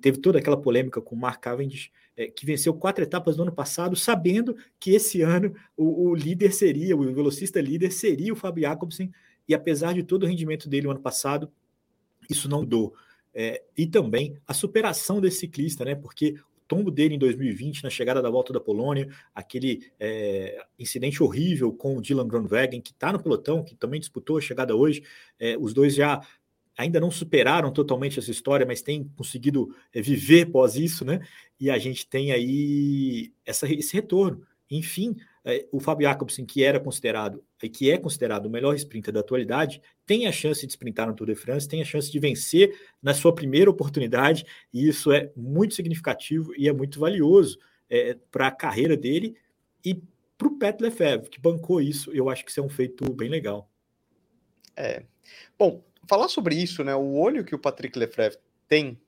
Teve 0.00 0.18
toda 0.18 0.38
aquela 0.38 0.60
polêmica 0.60 1.00
com 1.00 1.14
o 1.14 1.18
Mark 1.18 1.40
Cavendish, 1.40 1.90
é, 2.22 2.26
que 2.28 2.46
venceu 2.46 2.72
quatro 2.74 3.02
etapas 3.02 3.36
no 3.36 3.42
ano 3.42 3.52
passado, 3.52 3.96
sabendo 3.96 4.56
que 4.78 4.92
esse 4.92 5.22
ano 5.22 5.54
o, 5.76 6.10
o 6.10 6.14
líder 6.14 6.52
seria, 6.52 6.96
o 6.96 7.12
velocista 7.12 7.60
líder 7.60 7.90
seria 7.90 8.32
o 8.32 8.36
Fábio 8.36 8.62
Jacobsen, 8.62 9.10
e 9.48 9.54
apesar 9.54 9.92
de 9.92 10.02
todo 10.02 10.22
o 10.22 10.26
rendimento 10.26 10.68
dele 10.68 10.86
no 10.86 10.92
ano 10.92 11.00
passado, 11.00 11.50
isso 12.30 12.48
não 12.48 12.60
mudou. 12.60 12.94
É, 13.34 13.62
e 13.76 13.86
também 13.86 14.36
a 14.46 14.54
superação 14.54 15.20
desse 15.20 15.38
ciclista, 15.40 15.84
né? 15.84 15.94
Porque 15.94 16.36
tombo 16.68 16.90
dele 16.90 17.16
em 17.16 17.18
2020, 17.18 17.82
na 17.82 17.90
chegada 17.90 18.22
da 18.22 18.30
volta 18.30 18.52
da 18.52 18.60
Polônia, 18.60 19.08
aquele 19.34 19.90
é, 19.98 20.64
incidente 20.78 21.22
horrível 21.22 21.72
com 21.72 21.96
o 21.96 22.00
Dylan 22.00 22.26
Groenewegen, 22.26 22.80
que 22.80 22.92
está 22.92 23.12
no 23.12 23.22
pelotão, 23.22 23.62
que 23.62 23.74
também 23.74 24.00
disputou 24.00 24.38
a 24.38 24.40
chegada 24.40 24.74
hoje. 24.74 25.02
É, 25.38 25.56
os 25.58 25.74
dois 25.74 25.94
já 25.94 26.22
ainda 26.76 27.00
não 27.00 27.10
superaram 27.10 27.70
totalmente 27.70 28.18
essa 28.18 28.30
história, 28.30 28.66
mas 28.66 28.82
têm 28.82 29.04
conseguido 29.16 29.74
é, 29.92 30.00
viver 30.00 30.46
pós 30.46 30.76
isso, 30.76 31.04
né? 31.04 31.20
E 31.60 31.70
a 31.70 31.78
gente 31.78 32.06
tem 32.06 32.32
aí 32.32 33.32
essa, 33.44 33.70
esse 33.72 33.94
retorno. 33.94 34.42
Enfim, 34.70 35.16
é, 35.44 35.66
o 35.70 35.78
Fábio 35.80 36.08
Jacobsen, 36.08 36.46
que 36.46 36.62
era 36.64 36.80
considerado 36.80 37.42
e 37.62 37.68
que 37.68 37.90
é 37.90 37.98
considerado 37.98 38.46
o 38.46 38.50
melhor 38.50 38.74
sprinter 38.74 39.12
da 39.12 39.20
atualidade, 39.20 39.82
tem 40.06 40.26
a 40.26 40.32
chance 40.32 40.66
de 40.66 40.72
sprintar 40.72 41.06
no 41.06 41.14
Tour 41.14 41.26
de 41.26 41.34
France, 41.34 41.68
tem 41.68 41.82
a 41.82 41.84
chance 41.84 42.10
de 42.10 42.18
vencer 42.18 42.74
na 43.02 43.12
sua 43.12 43.34
primeira 43.34 43.70
oportunidade, 43.70 44.44
e 44.72 44.88
isso 44.88 45.12
é 45.12 45.30
muito 45.36 45.74
significativo 45.74 46.52
e 46.56 46.68
é 46.68 46.72
muito 46.72 46.98
valioso 46.98 47.58
é, 47.90 48.16
para 48.30 48.46
a 48.46 48.50
carreira 48.50 48.96
dele 48.96 49.36
e 49.84 50.00
para 50.38 50.48
o 50.48 50.58
Pet 50.58 50.82
Lefebvre, 50.82 51.28
que 51.28 51.40
bancou 51.40 51.80
isso, 51.80 52.10
eu 52.12 52.28
acho 52.28 52.44
que 52.44 52.50
isso 52.50 52.58
é 52.58 52.62
um 52.62 52.68
feito 52.68 53.12
bem 53.12 53.28
legal. 53.28 53.70
É. 54.74 55.04
Bom, 55.58 55.84
falar 56.06 56.28
sobre 56.28 56.54
isso, 56.54 56.82
né? 56.84 56.94
O 56.94 57.14
olho 57.14 57.44
que 57.44 57.54
o 57.54 57.58
Patrick 57.58 57.98
Lefebvre 57.98 58.38
tem 58.68 59.00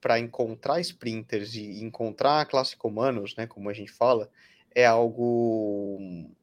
para 0.00 0.18
encontrar 0.18 0.80
sprinters 0.80 1.54
e 1.54 1.82
encontrar 1.82 2.44
classe 2.46 2.76
humanos, 2.82 3.36
né? 3.36 3.46
Como 3.46 3.70
a 3.70 3.72
gente 3.72 3.92
fala, 3.92 4.28
é 4.74 4.84
algo 4.84 5.98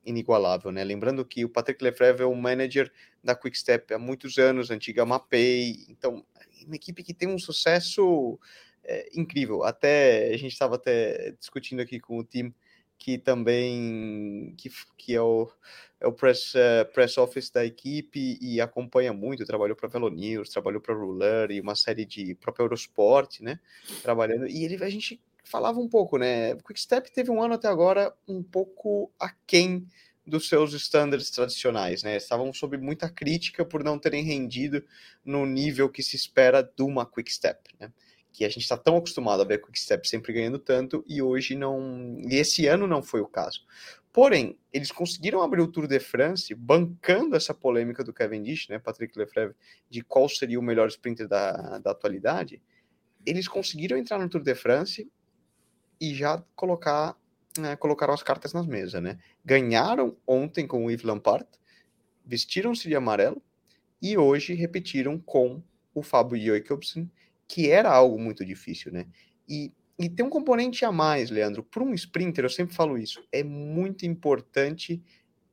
inigualável, 0.06 0.72
né? 0.72 0.84
Lembrando 0.84 1.26
que 1.26 1.44
o 1.44 1.50
Patrick 1.50 1.84
Lefebvre 1.84 2.24
é 2.24 2.28
um 2.28 2.36
manager 2.36 2.92
da 3.24 3.36
Quickstep 3.36 3.94
há 3.94 4.00
muitos 4.00 4.38
anos, 4.38 4.72
antiga 4.72 5.06
Mapei, 5.06 5.86
então 5.90 6.26
uma 6.66 6.76
equipe 6.76 7.04
que 7.04 7.14
tem 7.14 7.28
um 7.28 7.40
sucesso 7.40 8.40
é, 8.84 9.10
incrível. 9.14 9.64
Até 9.64 10.30
a 10.34 10.38
gente 10.38 10.54
estava 10.54 10.76
até 10.76 11.32
discutindo 11.40 11.82
aqui 11.82 12.00
com 12.00 12.18
o 12.18 12.24
time 12.24 12.54
que 13.00 13.18
também 13.18 14.54
que, 14.58 14.70
que 14.98 15.16
é 15.16 15.22
o, 15.22 15.50
é 16.02 16.06
o 16.06 16.12
press, 16.12 16.54
uh, 16.54 16.86
press 16.94 17.18
office 17.18 17.50
da 17.50 17.66
equipe 17.66 18.38
e 18.42 18.60
acompanha 18.60 19.14
muito, 19.14 19.46
trabalhou 19.46 19.76
para 19.76 19.88
Velo 19.88 20.10
News, 20.10 20.50
trabalhou 20.50 20.82
para 20.82 20.94
Ruler 20.94 21.50
e 21.50 21.62
uma 21.62 21.76
série 21.76 22.06
de 22.06 22.36
próprio 22.36 22.66
Eurosport, 22.66 23.40
né? 23.40 23.60
Trabalhando 24.04 24.48
e 24.48 24.66
ele 24.66 24.84
a 24.84 24.90
gente 24.90 25.20
falava 25.46 25.80
um 25.80 25.88
pouco, 25.88 26.18
né? 26.18 26.56
Quickstep 26.56 27.10
teve 27.12 27.32
um 27.32 27.42
ano 27.42 27.56
até 27.56 27.70
agora 27.70 28.14
um 28.28 28.44
pouco 28.44 29.12
aquém 29.18 29.88
dos 30.28 30.48
seus 30.48 30.74
estándares 30.74 31.32
tradicionais, 31.32 32.04
né? 32.04 32.18
Estavam 32.18 32.54
sob 32.54 32.78
muita 32.78 33.10
crítica 33.10 33.66
por 33.66 33.84
não 33.84 33.98
terem 33.98 34.24
rendido 34.24 34.84
no 35.26 35.46
nível 35.46 35.90
que 35.90 36.04
se 36.04 36.16
espera 36.16 36.62
de 36.62 36.84
uma 36.84 37.06
Quick 37.06 37.34
Step, 37.34 37.74
né? 37.80 37.92
Que 38.40 38.46
a 38.46 38.48
gente 38.48 38.62
está 38.62 38.78
tão 38.78 38.96
acostumado 38.96 39.42
a 39.42 39.46
ver 39.46 39.56
a 39.56 39.58
Quick 39.60 39.78
Step 39.78 40.08
sempre 40.08 40.32
ganhando 40.32 40.58
tanto 40.58 41.04
e 41.06 41.22
hoje 41.22 41.58
não. 41.58 42.18
E 42.20 42.36
esse 42.36 42.68
ano 42.68 42.88
não 42.88 43.04
foi 43.04 43.20
o 43.20 43.28
caso. 43.28 43.66
Porém, 44.14 44.58
eles 44.72 44.94
conseguiram 44.94 45.42
abrir 45.42 45.60
o 45.60 45.68
Tour 45.68 45.88
de 45.88 46.00
France 46.00 46.56
bancando 46.56 47.36
essa 47.36 47.54
polêmica 47.54 48.02
do 48.02 48.14
Cavendish, 48.14 48.70
né, 48.70 48.80
Patrick 48.80 49.20
Lefebvre, 49.20 49.58
de 49.90 50.02
qual 50.02 50.30
seria 50.30 50.58
o 50.58 50.64
melhor 50.64 50.88
sprinter 50.88 51.28
da, 51.28 51.80
da 51.80 51.92
atualidade. 51.92 52.62
Eles 53.26 53.46
conseguiram 53.46 53.98
entrar 53.98 54.18
no 54.18 54.30
Tour 54.30 54.42
de 54.42 54.56
France 54.56 55.12
e 56.00 56.16
já 56.16 56.42
colocar 56.56 57.18
né, 57.58 57.76
colocaram 57.76 58.14
as 58.14 58.24
cartas 58.24 58.54
nas 58.54 58.66
mesas, 58.66 59.04
né? 59.04 59.20
Ganharam 59.44 60.16
ontem 60.26 60.66
com 60.66 60.86
o 60.86 60.90
Yves 60.90 61.04
Lampard, 61.04 61.46
vestiram-se 62.26 62.88
de 62.88 62.96
amarelo 62.96 63.44
e 64.02 64.18
hoje 64.18 64.54
repetiram 64.54 65.20
com 65.20 65.62
o 65.94 66.02
Fábio 66.02 66.42
Jacobsen, 66.42 67.12
que 67.50 67.70
era 67.70 67.92
algo 67.92 68.18
muito 68.18 68.46
difícil, 68.46 68.94
né? 68.94 69.08
E 69.50 69.74
e 70.00 70.08
tem 70.08 70.26
um 70.26 70.30
componente 70.30 70.86
a 70.86 70.94
mais, 70.94 71.30
Leandro. 71.30 71.62
Para 71.62 71.84
um 71.84 71.94
sprinter, 71.94 72.46
eu 72.46 72.50
sempre 72.50 72.74
falo 72.74 72.98
isso, 72.98 73.22
é 73.34 73.44
muito 73.44 74.06
importante 74.06 75.04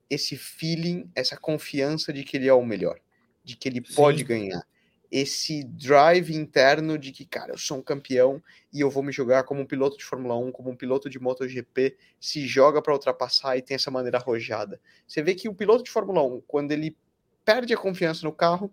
esse 0.09 0.37
feeling, 0.37 1.11
essa 1.17 1.37
confiança 1.37 2.13
de 2.13 2.23
que 2.23 2.37
ele 2.37 2.47
é 2.47 2.55
o 2.55 2.65
melhor, 2.65 3.01
de 3.43 3.57
que 3.57 3.69
ele 3.69 3.83
Sim. 3.85 3.95
pode 3.97 4.23
ganhar. 4.23 4.63
Esse 5.11 5.65
drive 5.65 6.33
interno 6.33 6.97
de 6.97 7.11
que, 7.11 7.25
cara, 7.25 7.53
eu 7.53 7.59
sou 7.59 7.79
um 7.79 7.83
campeão 7.83 8.41
e 8.73 8.81
eu 8.81 8.89
vou 8.89 9.03
me 9.03 9.11
jogar 9.11 9.43
como 9.43 9.61
um 9.61 9.67
piloto 9.67 9.99
de 9.99 10.05
Fórmula 10.05 10.37
1, 10.39 10.53
como 10.53 10.71
um 10.71 10.77
piloto 10.77 11.11
de 11.11 11.19
MotoGP, 11.19 11.97
se 12.21 12.47
joga 12.47 12.81
para 12.81 12.93
ultrapassar 12.93 13.57
e 13.57 13.63
tem 13.63 13.75
essa 13.75 13.91
maneira 13.91 14.19
arrojada. 14.19 14.81
Você 15.09 15.23
vê 15.23 15.35
que 15.35 15.49
o 15.49 15.55
piloto 15.55 15.83
de 15.83 15.91
Fórmula 15.91 16.23
1, 16.23 16.43
quando 16.47 16.71
ele 16.71 16.97
perde 17.45 17.75
a 17.75 17.77
confiança 17.77 18.25
no 18.25 18.33
carro, 18.33 18.73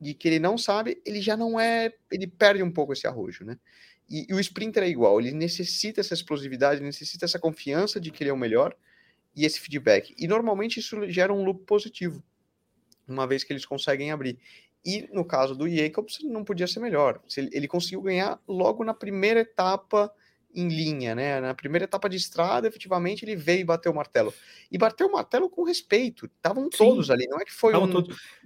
de 0.00 0.14
que 0.14 0.28
ele 0.28 0.38
não 0.38 0.58
sabe, 0.58 1.00
ele 1.04 1.20
já 1.20 1.36
não 1.36 1.58
é, 1.58 1.92
ele 2.10 2.26
perde 2.26 2.62
um 2.62 2.70
pouco 2.70 2.92
esse 2.92 3.06
arrojo, 3.06 3.44
né? 3.44 3.58
E, 4.08 4.26
e, 4.28 4.34
o 4.34 4.40
sprinter 4.40 4.84
é 4.84 4.88
igual, 4.88 5.20
ele 5.20 5.32
necessita 5.32 6.00
essa 6.00 6.14
explosividade, 6.14 6.80
necessita 6.80 7.24
essa 7.24 7.38
confiança 7.38 8.00
de 8.00 8.10
que 8.10 8.22
ele 8.22 8.30
é 8.30 8.32
o 8.32 8.36
melhor 8.36 8.76
e 9.34 9.44
esse 9.44 9.60
feedback. 9.60 10.14
E 10.16 10.28
normalmente 10.28 10.78
isso 10.78 11.10
gera 11.10 11.32
um 11.32 11.44
loop 11.44 11.64
positivo, 11.64 12.22
uma 13.06 13.26
vez 13.26 13.42
que 13.42 13.52
eles 13.52 13.66
conseguem 13.66 14.12
abrir. 14.12 14.38
E 14.84 15.08
no 15.12 15.24
caso 15.24 15.56
do 15.56 15.68
Jacobs, 15.68 16.18
não 16.22 16.44
podia 16.44 16.68
ser 16.68 16.78
melhor. 16.78 17.20
Ele 17.36 17.66
conseguiu 17.66 18.00
ganhar 18.00 18.40
logo 18.46 18.84
na 18.84 18.94
primeira 18.94 19.40
etapa 19.40 20.12
em 20.56 20.68
linha, 20.68 21.14
né? 21.14 21.38
Na 21.38 21.54
primeira 21.54 21.84
etapa 21.84 22.08
de 22.08 22.16
estrada, 22.16 22.66
efetivamente, 22.66 23.24
ele 23.24 23.36
veio 23.36 23.60
e 23.60 23.64
bateu 23.64 23.92
o 23.92 23.94
martelo. 23.94 24.32
E 24.72 24.78
bateu 24.78 25.06
o 25.06 25.12
martelo 25.12 25.50
com 25.50 25.62
respeito. 25.62 26.24
Estavam 26.26 26.70
todos 26.70 27.10
ali. 27.10 27.26
Não 27.28 27.38
é 27.38 27.44
que 27.44 27.52
foi 27.52 27.76
um... 27.76 28.02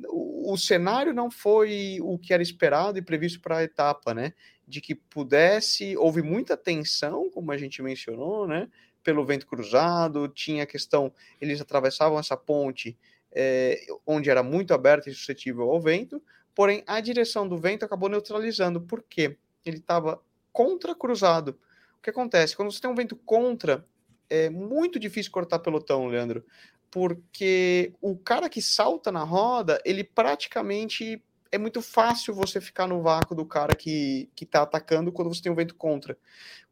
o, 0.08 0.52
o 0.52 0.58
cenário 0.58 1.14
não 1.14 1.30
foi 1.30 1.98
o 2.02 2.18
que 2.18 2.34
era 2.34 2.42
esperado 2.42 2.98
e 2.98 3.02
previsto 3.02 3.40
para 3.40 3.58
a 3.58 3.62
etapa, 3.62 4.12
né? 4.12 4.34
De 4.66 4.80
que 4.80 4.94
pudesse, 4.94 5.96
houve 5.96 6.20
muita 6.20 6.56
tensão, 6.56 7.30
como 7.30 7.52
a 7.52 7.56
gente 7.56 7.80
mencionou, 7.80 8.46
né? 8.46 8.68
Pelo 9.04 9.24
vento 9.24 9.46
cruzado, 9.46 10.26
tinha 10.28 10.64
a 10.64 10.66
questão, 10.66 11.12
eles 11.40 11.60
atravessavam 11.60 12.18
essa 12.18 12.36
ponte 12.36 12.98
é, 13.32 13.80
onde 14.04 14.28
era 14.28 14.42
muito 14.42 14.74
aberta 14.74 15.08
e 15.08 15.14
suscetível 15.14 15.70
ao 15.70 15.80
vento, 15.80 16.22
porém 16.54 16.82
a 16.86 17.00
direção 17.00 17.48
do 17.48 17.56
vento 17.56 17.84
acabou 17.84 18.08
neutralizando, 18.08 18.80
porque 18.80 19.38
ele 19.64 19.78
estava 19.78 20.20
contra 20.52 20.94
cruzado 20.94 21.56
o 22.00 22.02
que 22.02 22.10
acontece? 22.10 22.56
Quando 22.56 22.72
você 22.72 22.80
tem 22.80 22.90
um 22.90 22.94
vento 22.94 23.14
contra, 23.14 23.86
é 24.28 24.48
muito 24.48 24.98
difícil 24.98 25.30
cortar 25.30 25.58
pelotão, 25.58 26.06
Leandro, 26.06 26.44
porque 26.90 27.92
o 28.00 28.16
cara 28.16 28.48
que 28.48 28.62
salta 28.62 29.12
na 29.12 29.22
roda, 29.22 29.80
ele 29.84 30.02
praticamente 30.02 31.22
é 31.52 31.58
muito 31.58 31.82
fácil 31.82 32.34
você 32.34 32.60
ficar 32.60 32.86
no 32.86 33.02
vácuo 33.02 33.34
do 33.34 33.44
cara 33.44 33.74
que 33.74 34.30
está 34.40 34.62
atacando 34.62 35.12
quando 35.12 35.28
você 35.28 35.42
tem 35.42 35.52
um 35.52 35.54
vento 35.54 35.74
contra. 35.74 36.16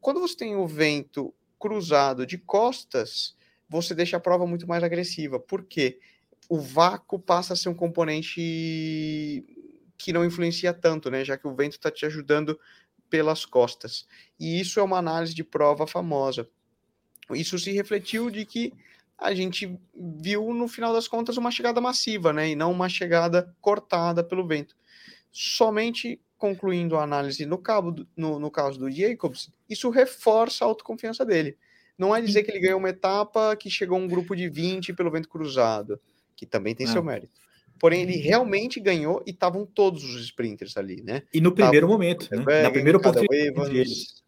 Quando 0.01 0.19
você 0.19 0.35
tem 0.35 0.55
o 0.55 0.65
vento 0.65 1.33
cruzado 1.59 2.25
de 2.25 2.37
costas, 2.37 3.35
você 3.67 3.93
deixa 3.93 4.17
a 4.17 4.21
prova 4.21 4.47
muito 4.47 4.67
mais 4.67 4.83
agressiva. 4.83 5.39
Por 5.39 5.63
quê? 5.63 5.99
O 6.49 6.59
vácuo 6.59 7.19
passa 7.19 7.53
a 7.53 7.55
ser 7.55 7.69
um 7.69 7.75
componente 7.75 9.45
que 9.97 10.11
não 10.11 10.25
influencia 10.25 10.73
tanto, 10.73 11.11
né? 11.11 11.23
Já 11.23 11.37
que 11.37 11.47
o 11.47 11.53
vento 11.53 11.73
está 11.73 11.91
te 11.91 12.05
ajudando 12.05 12.59
pelas 13.09 13.45
costas. 13.45 14.07
E 14.39 14.59
isso 14.59 14.79
é 14.79 14.83
uma 14.83 14.97
análise 14.97 15.33
de 15.33 15.43
prova 15.43 15.87
famosa. 15.87 16.47
Isso 17.31 17.57
se 17.59 17.71
refletiu 17.71 18.29
de 18.29 18.45
que 18.45 18.73
a 19.17 19.33
gente 19.33 19.77
viu, 19.95 20.53
no 20.53 20.67
final 20.67 20.93
das 20.93 21.07
contas, 21.07 21.37
uma 21.37 21.51
chegada 21.51 21.81
massiva, 21.81 22.31
né? 22.31 22.49
E 22.49 22.55
não 22.55 22.71
uma 22.71 22.87
chegada 22.87 23.53
cortada 23.59 24.23
pelo 24.23 24.47
vento. 24.47 24.75
Somente 25.31 26.19
concluindo 26.37 26.95
a 26.95 27.03
análise 27.03 27.45
no, 27.45 27.57
cabo, 27.57 28.07
no, 28.15 28.39
no 28.39 28.49
caso 28.49 28.79
do 28.79 28.89
Jacobs, 28.89 29.51
isso 29.69 29.89
reforça 29.89 30.63
a 30.63 30.67
autoconfiança 30.67 31.25
dele. 31.25 31.57
Não 31.97 32.15
é 32.15 32.21
dizer 32.21 32.43
que 32.43 32.51
ele 32.51 32.61
ganhou 32.61 32.79
uma 32.79 32.89
etapa 32.89 33.57
que 33.57 33.69
chegou 33.69 33.97
um 33.99 34.07
grupo 34.07 34.33
de 34.33 34.47
20 34.47 34.93
pelo 34.93 35.11
vento 35.11 35.27
cruzado, 35.27 35.99
que 36.33 36.45
também 36.45 36.73
tem 36.73 36.87
seu 36.87 37.03
mérito. 37.03 37.33
Porém, 37.79 38.01
ele 38.01 38.17
realmente 38.17 38.79
ganhou 38.79 39.23
e 39.25 39.31
estavam 39.31 39.65
todos 39.65 40.03
os 40.03 40.21
sprinters 40.21 40.75
ali, 40.77 41.01
né? 41.01 41.23
E 41.33 41.39
no 41.39 41.51
primeiro 41.51 41.87
momento, 41.87 42.27
né? 42.31 42.63
na 42.63 42.71
primeira 42.71 42.97
oportunidade 42.97 43.47
Evans, 43.47 44.23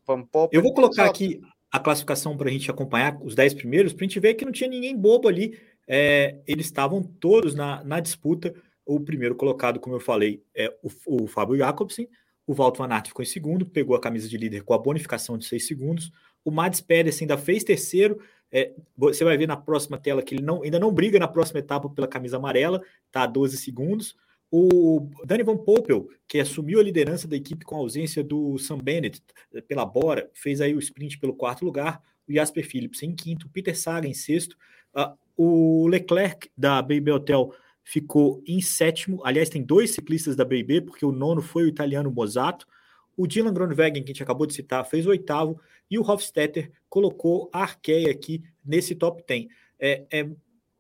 Eu 0.52 0.62
vou 0.62 0.74
colocar 0.74 1.06
aqui 1.06 1.42
a 1.72 1.80
classificação 1.80 2.36
para 2.36 2.50
a 2.50 2.52
gente 2.52 2.70
acompanhar 2.70 3.18
os 3.22 3.34
10 3.34 3.54
primeiros, 3.54 3.94
para 3.94 4.04
a 4.04 4.08
gente 4.08 4.20
ver 4.20 4.34
que 4.34 4.46
não 4.46 4.52
tinha 4.52 4.70
ninguém 4.70 4.96
bobo 4.96 5.28
ali. 5.28 5.58
É, 5.88 6.38
eles 6.48 6.66
estavam 6.66 7.02
todos 7.02 7.56
na, 7.56 7.84
na 7.84 8.00
disputa. 8.00 8.54
O 8.86 9.00
primeiro 9.00 9.36
colocado, 9.36 9.80
como 9.80 9.96
eu 9.96 10.00
falei, 10.00 10.44
é 10.56 10.74
o, 10.84 11.24
o 11.24 11.28
Fábio 11.28 11.58
Jacobsen. 11.58 12.08
O 12.46 12.54
Walter 12.54 12.80
Van 12.80 12.94
Aert 12.94 13.08
ficou 13.08 13.24
em 13.24 13.28
segundo, 13.28 13.66
pegou 13.66 13.96
a 13.96 14.02
camisa 14.02 14.28
de 14.28 14.38
líder 14.38 14.64
com 14.64 14.74
a 14.74 14.78
bonificação 14.78 15.38
de 15.38 15.46
6 15.46 15.68
segundos. 15.68 16.12
O 16.44 16.52
Mads 16.52 16.82
Pérez 16.82 17.22
ainda 17.22 17.38
fez 17.38 17.64
terceiro, 17.64 18.20
é, 18.52 18.74
você 18.98 19.24
vai 19.24 19.38
ver 19.38 19.48
na 19.48 19.56
próxima 19.56 19.98
tela 19.98 20.22
que 20.22 20.36
ele 20.36 20.44
não, 20.44 20.62
ainda 20.64 20.80
não 20.80 20.94
briga 20.94 21.18
na 21.18 21.28
próxima 21.28 21.60
etapa 21.60 21.90
pela 21.90 22.08
camisa 22.08 22.38
amarela, 22.38 22.82
tá 23.12 23.24
a 23.24 23.28
12 23.28 23.58
segundos. 23.58 24.16
O 24.52 25.10
Danny 25.26 25.44
Van 25.44 25.58
Poppel, 25.58 26.10
que 26.28 26.38
assumiu 26.38 26.82
a 26.82 26.84
liderança 26.84 27.26
da 27.26 27.38
equipe 27.38 27.64
com 27.64 27.76
a 27.76 27.80
ausência 27.80 28.22
do 28.22 28.58
Sam 28.58 28.80
Bennett 28.80 29.24
pela 29.66 29.86
Bora, 29.86 30.30
fez 30.34 30.60
aí 30.60 30.76
o 30.76 30.80
sprint 30.80 31.18
pelo 31.20 31.34
quarto 31.34 31.64
lugar. 31.64 32.02
O 32.28 32.34
Jasper 32.34 32.68
Phillips 32.68 33.02
em 33.02 33.16
quinto, 33.16 33.48
Peter 33.48 33.78
Saga 33.78 34.08
em 34.08 34.14
sexto. 34.14 34.58
Uh, 34.94 35.16
o 35.38 35.88
Leclerc 35.88 36.52
da 36.58 36.82
BB 36.82 37.14
Hotel 37.14 37.54
ficou 37.82 38.44
em 38.46 38.60
sétimo. 38.62 39.22
Aliás, 39.24 39.50
tem 39.50 39.64
dois 39.64 39.92
ciclistas 39.92 40.36
da 40.36 40.44
BB, 40.44 40.82
porque 40.82 41.06
o 41.06 41.14
nono 41.14 41.42
foi 41.42 41.64
o 41.64 41.68
italiano 41.68 42.12
Mosato. 42.12 42.68
O 43.16 43.28
Dylan 43.28 43.54
Groenewegen, 43.54 44.04
que 44.04 44.12
a 44.12 44.14
gente 44.14 44.24
acabou 44.24 44.46
de 44.46 44.54
citar, 44.54 44.86
fez 44.86 45.06
o 45.06 45.10
oitavo. 45.10 45.60
E 45.90 46.00
o 46.00 46.02
Hofstetter 46.02 46.72
colocou 46.90 47.50
a 47.52 47.64
Arkea 47.64 48.10
aqui 48.10 48.44
nesse 48.66 48.96
top 48.96 49.24
10. 49.28 49.48
É, 49.80 50.04
é, 50.12 50.30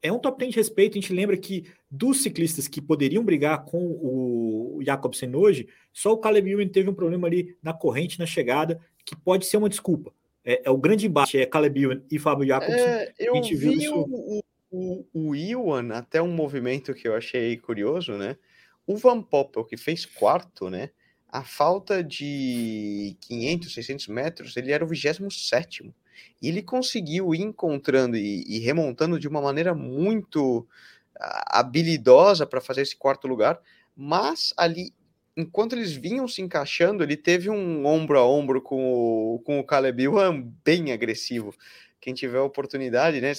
é 0.02 0.12
um 0.12 0.20
top 0.20 0.40
10 0.40 0.54
de 0.54 0.60
respeito. 0.60 0.98
A 0.98 1.02
gente 1.02 1.14
lembra 1.14 1.38
que 1.38 1.66
dos 1.90 2.24
ciclistas 2.24 2.68
que 2.68 2.82
poderiam 2.82 3.24
brigar 3.24 3.66
com 3.66 3.80
o 3.80 4.80
Jacobsen 4.84 5.36
hoje, 5.36 5.68
só 5.92 6.14
o 6.14 6.18
Caleb 6.18 6.50
Ewan 6.50 6.68
teve 6.68 6.90
um 6.90 6.94
problema 6.94 7.28
ali 7.28 7.56
na 7.62 7.74
corrente, 7.74 8.20
na 8.20 8.26
chegada, 8.26 8.80
que 9.06 9.16
pode 9.16 9.46
ser 9.46 9.58
uma 9.58 9.70
desculpa. 9.70 10.14
É, 10.44 10.62
é 10.66 10.72
o 10.72 10.78
grande 10.78 11.06
embate, 11.06 11.38
é 11.38 11.46
Caleb 11.46 11.84
Ewan 11.84 12.02
e 12.10 12.18
Fábio 12.18 12.48
Jacobsen. 12.48 12.80
É, 12.80 13.14
eu 13.20 13.34
a 13.34 13.36
gente 13.36 13.56
vi 13.56 13.70
viu 13.70 13.74
isso... 13.74 13.96
o, 13.96 14.42
o, 14.72 15.06
o 15.14 15.36
Ewan, 15.36 15.90
até 15.92 16.22
um 16.22 16.32
movimento 16.32 16.94
que 16.94 17.08
eu 17.08 17.16
achei 17.16 17.58
curioso, 17.58 18.14
né? 18.14 18.38
O 18.88 18.98
Van 18.98 19.22
Poppel, 19.22 19.66
que 19.66 19.78
fez 19.78 20.06
quarto, 20.06 20.70
né? 20.70 20.90
A 21.32 21.44
falta 21.44 22.04
de 22.04 23.16
500, 23.22 23.74
600 23.74 24.08
metros, 24.08 24.58
ele 24.58 24.72
era 24.72 24.84
o 24.84 24.88
27 24.88 25.94
e 26.42 26.48
ele 26.50 26.62
conseguiu 26.62 27.34
ir 27.34 27.42
encontrando 27.42 28.18
e, 28.18 28.44
e 28.46 28.60
remontando 28.60 29.18
de 29.18 29.28
uma 29.28 29.42
maneira 29.42 29.74
muito 29.74 30.68
habilidosa 31.48 32.46
para 32.46 32.60
fazer 32.60 32.82
esse 32.82 32.96
quarto 32.96 33.28
lugar, 33.28 33.60
mas 33.96 34.54
ali, 34.58 34.94
enquanto 35.38 35.74
eles 35.74 35.94
vinham 35.94 36.28
se 36.28 36.42
encaixando, 36.42 37.04
ele 37.04 37.16
teve 37.16 37.50
um 37.50 37.86
ombro 37.86 38.18
a 38.18 38.26
ombro 38.26 38.62
com 38.62 39.36
o, 39.36 39.40
com 39.40 39.60
o 39.60 39.64
Caleb 39.64 40.04
Ewan 40.04 40.42
bem 40.66 40.92
agressivo. 40.92 41.56
Quem 42.00 42.14
tiver 42.14 42.40
a 42.40 42.44
oportunidade, 42.44 43.22
né? 43.22 43.32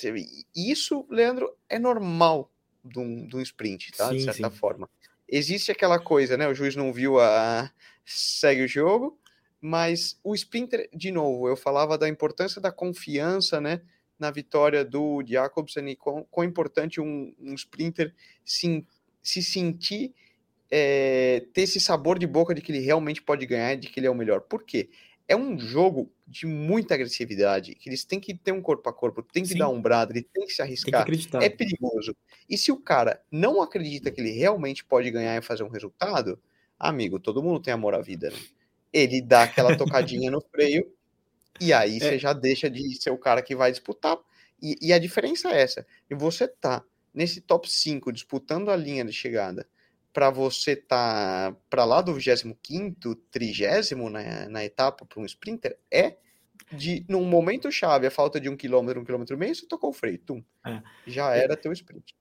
Isso, 0.55 1.05
Leandro, 1.11 1.53
é 1.69 1.79
normal 1.79 2.51
de 2.85 3.01
um, 3.01 3.27
de 3.27 3.37
um 3.37 3.41
sprint, 3.41 3.91
tá? 3.93 4.09
Sim, 4.09 4.19
de 4.19 4.23
certa 4.23 4.49
sim. 4.49 4.57
forma 4.57 4.89
existe 5.33 5.73
aquela 5.73 5.99
coisa, 5.99 6.37
né? 6.37 6.47
O 6.47 6.55
juiz 6.55 6.77
não 6.77 6.93
viu 6.93 7.19
a. 7.19 7.71
segue 8.05 8.63
o 8.63 8.69
jogo, 8.69 9.19
mas 9.61 10.19
o 10.23 10.35
Sprinter, 10.35 10.89
de 10.95 11.11
novo, 11.11 11.49
eu 11.49 11.57
falava 11.57 11.97
da 11.97 12.09
importância 12.09 12.61
da 12.61 12.71
confiança, 12.71 13.61
né? 13.61 13.81
Na 14.19 14.31
vitória 14.31 14.85
do 14.85 15.25
Jacobsen 15.27 15.89
e 15.89 15.97
quão, 15.97 16.27
quão 16.31 16.47
importante 16.47 17.01
um, 17.01 17.35
um 17.41 17.55
Sprinter 17.55 18.15
se, 18.45 18.87
se 19.23 19.43
sentir, 19.43 20.15
é, 20.71 21.45
ter 21.53 21.63
esse 21.63 21.81
sabor 21.81 22.19
de 22.19 22.27
boca 22.27 22.55
de 22.55 22.61
que 22.61 22.71
ele 22.71 22.81
realmente 22.81 23.23
pode 23.23 23.47
ganhar, 23.47 23.75
de 23.77 23.89
que 23.89 23.99
ele 23.99 24.07
é 24.07 24.11
o 24.11 24.15
melhor. 24.15 24.43
Por 24.43 24.63
quê? 24.63 24.91
é 25.33 25.37
um 25.37 25.59
jogo 25.59 26.13
de 26.33 26.47
muita 26.47 26.95
agressividade, 26.95 27.75
que 27.75 27.91
eles 27.91 28.07
têm 28.07 28.19
que 28.19 28.35
ter 28.35 28.53
um 28.53 28.63
corpo 28.63 28.89
a 28.89 28.93
corpo, 28.93 29.23
tem 29.23 29.43
que 29.43 29.51
Sim. 29.51 29.59
dar 29.59 29.69
um 29.69 29.81
brado, 29.83 30.13
ele 30.13 30.23
tem 30.23 30.47
que 30.47 30.51
se 30.51 30.57
que 30.57 30.63
arriscar. 30.63 31.03
acreditar. 31.03 31.43
É 31.43 31.51
perigoso. 31.51 32.17
E 32.49 32.57
se 32.57 32.73
o 32.73 32.79
cara 32.79 33.23
não 33.31 33.61
acredita 33.61 34.11
que 34.11 34.19
ele 34.19 34.31
realmente 34.31 34.83
pode 34.83 35.11
ganhar 35.11 35.37
e 35.37 35.43
fazer 35.43 35.63
um 35.63 35.69
resultado, 35.69 36.41
amigo, 36.79 37.21
todo 37.21 37.43
mundo 37.43 37.61
tem 37.61 37.75
amor 37.75 37.95
à 37.95 38.01
vida, 38.01 38.31
né? 38.31 38.39
Ele 38.91 39.21
dá 39.21 39.43
aquela 39.43 39.77
tocadinha 39.77 40.31
no 40.31 40.41
freio 40.41 40.91
e 41.61 41.71
aí 41.71 41.97
É. 41.97 42.01
você 42.01 42.19
já 42.19 42.33
deixa 42.33 42.71
de 42.71 42.95
ser 43.01 43.11
o 43.11 43.19
cara 43.19 43.43
que 43.43 43.55
vai 43.55 43.71
disputar. 43.71 44.19
E, 44.61 44.77
e 44.81 44.93
a 44.93 44.99
diferença 44.99 45.51
é 45.51 45.61
essa. 45.61 45.87
E 46.09 46.15
você 46.15 46.49
tá 46.49 46.83
nesse 47.13 47.43
top 47.43 47.71
5 47.71 48.11
disputando 48.11 48.71
a 48.71 48.77
linha 48.77 49.05
de 49.05 49.13
chegada 49.13 49.69
para 50.13 50.31
você 50.31 50.77
tá 50.77 51.55
para 51.71 51.85
lá 51.85 52.03
do 52.03 52.13
25º, 52.15 53.19
30 53.31 54.11
na, 54.11 54.49
na 54.49 54.65
etapa 54.65 55.07
para 55.07 55.21
um 55.21 55.25
sprinter, 55.25 55.79
é 55.91 56.17
de 56.73 57.05
num 57.09 57.25
momento 57.25 57.71
chave, 57.71 58.07
a 58.07 58.11
falta 58.11 58.41
de 58.41 58.49
um 58.49 58.57
quilômetro, 58.57 59.01
um 59.01 59.05
quilômetro 59.05 59.37
e 59.37 59.39
meio, 59.39 59.55
você 59.55 59.67
tocou 59.67 59.91
o 59.91 59.93
freio, 59.93 60.19
tum. 60.19 60.43
É. 60.67 60.81
Já 61.07 61.35
era 61.35 61.57
teu 61.57 61.73
sprint. 61.73 62.15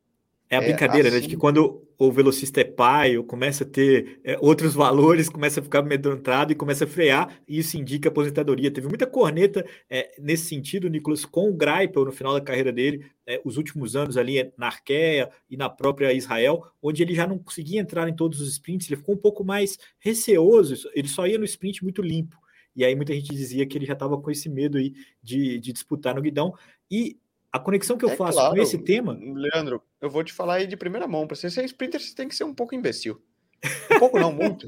É 0.50 0.58
a 0.58 0.62
É, 0.62 0.65
brincadeira, 0.65 1.10
né? 1.10 1.12
De 1.12 1.20
assim- 1.22 1.29
que 1.29 1.38
quando 1.38 1.88
o 1.98 2.12
velocista 2.12 2.60
é 2.60 2.65
pai, 2.65 3.17
ou 3.17 3.24
começa 3.24 3.63
a 3.63 3.67
ter 3.67 4.20
é, 4.22 4.38
outros 4.41 4.74
valores, 4.74 5.29
começa 5.29 5.62
a 5.62 5.63
ficar 5.63 5.79
amedrontado 5.79 6.51
e 6.51 6.55
começa 6.55 6.84
a 6.84 6.88
frear, 6.88 7.39
e 7.48 7.60
isso 7.60 7.77
indica 7.77 8.10
aposentadoria. 8.10 8.70
Teve 8.70 8.89
muita 8.89 9.08
corneta 9.08 9.65
é, 9.89 10.12
nesse 10.20 10.50
sentido, 10.50 10.89
Nicolas, 10.89 11.24
com 11.24 11.50
o 11.50 11.53
Greipel 11.53 12.03
no 12.03 12.12
final 12.12 12.34
da 12.34 12.41
carreira 12.41 12.70
dele, 12.70 13.05
é, 13.25 13.39
os 13.46 13.55
últimos 13.55 13.96
anos 13.96 14.17
ali 14.17 14.39
é, 14.39 14.51
na 14.58 14.65
Arqueia 14.67 15.29
e 15.50 15.55
na 15.55 15.70
própria 15.70 16.12
Israel, 16.12 16.65
onde 16.81 17.01
ele 17.01 17.15
já 17.15 17.25
não 17.25 17.39
conseguia 17.39 17.79
entrar 17.79 18.10
em 18.10 18.13
todos 18.13 18.41
os 18.41 18.50
sprints, 18.51 18.89
ele 18.89 18.98
ficou 18.98 19.15
um 19.15 19.20
pouco 19.20 19.46
mais 19.46 19.77
receoso, 20.00 20.75
ele 20.93 21.08
só 21.08 21.25
ia 21.25 21.38
no 21.39 21.46
sprint 21.46 21.81
muito 21.81 22.01
limpo. 22.01 22.38
E 22.75 22.86
aí 22.86 22.96
muita 22.96 23.13
gente 23.13 23.34
dizia 23.34 23.66
que 23.66 23.78
ele 23.78 23.86
já 23.86 23.94
estava 23.94 24.18
com 24.20 24.32
esse 24.32 24.48
medo 24.50 24.78
aí 24.78 24.94
de, 25.22 25.60
de 25.60 25.72
disputar 25.74 26.16
no 26.16 26.22
guidão. 26.22 26.54
E 26.90 27.18
a 27.51 27.60
conexão 27.60 27.98
que 27.98 28.06
eu 28.06 28.10
É 28.10 28.16
faço 28.16 28.38
claro, 28.38 28.56
com 28.56 28.62
esse 28.62 28.78
tema 28.78 29.18
Leandro, 29.22 29.82
eu 30.00 30.10
vou 30.10 30.24
te 30.24 30.32
falar 30.32 30.56
aí 30.56 30.68
de 30.68 30.78
primeira 30.78 31.08
mão. 31.08 31.28
Para 31.28 31.36
você 31.36 31.50
ser 31.50 31.66
sprinter, 31.66 32.00
você 32.01 32.16
tem 32.16 32.28
que 32.30 32.36
ser 32.36 32.44
um 32.46 32.54
pouco 32.54 32.74
imbecil. 32.74 33.22
Um 33.94 34.00
pouco 34.00 34.18
não, 34.20 34.32
muito. 34.32 34.66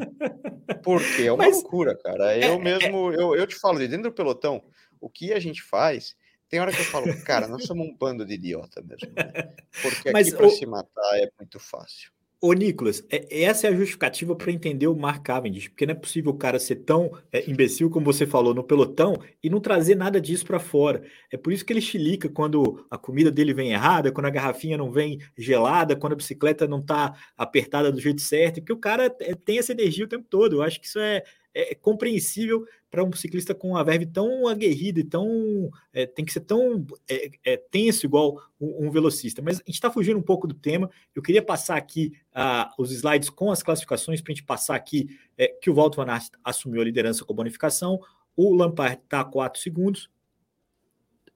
Porque 0.83 1.23
é 1.23 1.31
uma 1.31 1.45
Mas- 1.47 1.55
loucura, 1.61 1.97
cara. 1.97 2.37
Eu 2.37 2.59
mesmo, 2.59 3.11
eu, 3.13 3.35
eu 3.35 3.47
te 3.47 3.55
falo, 3.55 3.79
de 3.79 3.87
dentro 3.87 4.09
do 4.09 4.13
pelotão, 4.13 4.63
o 4.99 5.09
que 5.09 5.33
a 5.33 5.39
gente 5.39 5.61
faz, 5.63 6.15
tem 6.49 6.59
hora 6.59 6.71
que 6.71 6.79
eu 6.81 6.85
falo, 6.85 7.05
cara, 7.23 7.47
nós 7.47 7.63
somos 7.65 7.87
um 7.87 7.95
bando 7.95 8.25
de 8.25 8.33
idiota 8.35 8.81
mesmo. 8.81 9.11
né? 9.15 9.53
Porque 9.81 10.09
aqui 10.15 10.31
para 10.35 10.45
o- 10.47 10.49
se 10.51 10.65
matar 10.65 11.17
é 11.19 11.29
muito 11.39 11.59
fácil. 11.59 12.11
Ô, 12.45 12.51
Nicolas, 12.51 13.01
é- 13.09 13.43
essa 13.43 13.67
é 13.67 13.69
a 13.69 13.73
justificativa 13.73 14.35
para 14.35 14.51
entender 14.51 14.85
o 14.87 14.93
Mark 14.95 15.23
Cavendish, 15.23 15.69
porque 15.69 15.85
não 15.85 15.93
é 15.93 15.95
possível 15.95 16.31
o 16.33 16.37
cara 16.37 16.59
ser 16.59 16.75
tão 16.75 17.09
é, 17.31 17.49
imbecil 17.49 17.89
como 17.89 18.05
você 18.05 18.27
falou 18.27 18.53
no 18.53 18.61
pelotão 18.61 19.17
e 19.41 19.49
não 19.49 19.61
trazer 19.61 19.95
nada 19.95 20.19
disso 20.19 20.45
para 20.45 20.59
fora. 20.59 21.03
É 21.31 21.37
por 21.37 21.53
isso 21.53 21.63
que 21.63 21.71
ele 21.71 21.79
chilica 21.79 22.27
quando 22.27 22.85
a 22.91 22.97
comida 22.97 23.31
dele 23.31 23.53
vem 23.53 23.71
errada, 23.71 24.11
quando 24.11 24.25
a 24.25 24.29
garrafinha 24.29 24.77
não 24.77 24.91
vem 24.91 25.19
gelada, 25.37 25.95
quando 25.95 26.13
a 26.13 26.15
bicicleta 26.17 26.67
não 26.67 26.79
está 26.79 27.15
apertada 27.37 27.89
do 27.89 28.01
jeito 28.01 28.19
certo, 28.21 28.55
porque 28.55 28.73
o 28.73 28.77
cara 28.77 29.05
é, 29.21 29.35
tem 29.35 29.57
essa 29.57 29.71
energia 29.71 30.03
o 30.03 30.09
tempo 30.09 30.25
todo. 30.29 30.57
Eu 30.57 30.63
acho 30.63 30.81
que 30.81 30.87
isso 30.87 30.99
é, 30.99 31.23
é 31.53 31.73
compreensível 31.75 32.65
para 32.93 33.03
um 33.03 33.11
ciclista 33.11 33.55
com 33.55 33.69
uma 33.69 33.83
verve 33.83 34.05
tão 34.05 34.47
aguerrida 34.47 34.99
e 34.99 35.03
tão. 35.03 35.71
é, 35.91 36.05
tem 36.05 36.23
que 36.23 36.31
ser 36.31 36.41
tão 36.41 36.85
é, 37.09 37.31
é, 37.43 37.57
tenso 37.57 38.05
igual 38.05 38.39
um, 38.61 38.85
um 38.85 38.91
velocista. 38.91 39.41
Mas 39.41 39.55
a 39.55 39.63
gente 39.65 39.73
está 39.73 39.89
fugindo 39.89 40.19
um 40.19 40.21
pouco 40.21 40.45
do 40.45 40.53
tema. 40.53 40.87
Eu 41.15 41.23
queria 41.23 41.41
passar 41.41 41.75
aqui 41.75 42.13
ah, 42.33 42.71
os 42.77 42.91
slides 42.91 43.29
com 43.29 43.51
as 43.51 43.61
classificações 43.61 44.21
para 44.21 44.31
a 44.31 44.35
gente 44.35 44.45
passar 44.45 44.75
aqui 44.75 45.07
é, 45.37 45.47
que 45.47 45.69
o 45.69 45.73
Walter 45.73 45.97
Van 45.97 46.11
Aert 46.11 46.29
assumiu 46.43 46.81
a 46.81 46.85
liderança 46.85 47.23
com 47.25 47.33
bonificação, 47.33 47.99
o 48.35 48.53
Lampard 48.53 48.99
está 49.03 49.21
a 49.21 49.25
4 49.25 49.61
segundos 49.61 50.09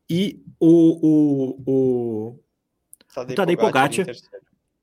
e 0.09 0.41
o, 0.59 1.07
o, 1.07 1.63
o 1.65 2.39
Tadej 3.13 3.57
Pogacar 3.57 3.91
em 3.91 3.97
Pogacar. 3.97 4.15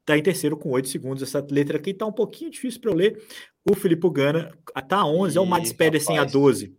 está 0.00 0.18
em 0.18 0.22
terceiro 0.22 0.56
com 0.56 0.70
8 0.70 0.88
segundos. 0.88 1.22
Essa 1.22 1.44
letra 1.50 1.78
aqui 1.78 1.90
está 1.90 2.06
um 2.06 2.12
pouquinho 2.12 2.50
difícil 2.50 2.80
para 2.80 2.90
eu 2.90 2.94
ler. 2.96 3.22
O 3.68 3.74
Filipe 3.74 4.08
Gana 4.10 4.56
está 4.76 4.98
a 4.98 5.06
11, 5.06 5.36
é 5.36 5.40
o 5.40 5.44
Ih, 5.44 5.48
Mats 5.48 5.72
Pedersen 5.72 6.16
a 6.16 6.20
rapaz. 6.20 6.32
12. 6.32 6.76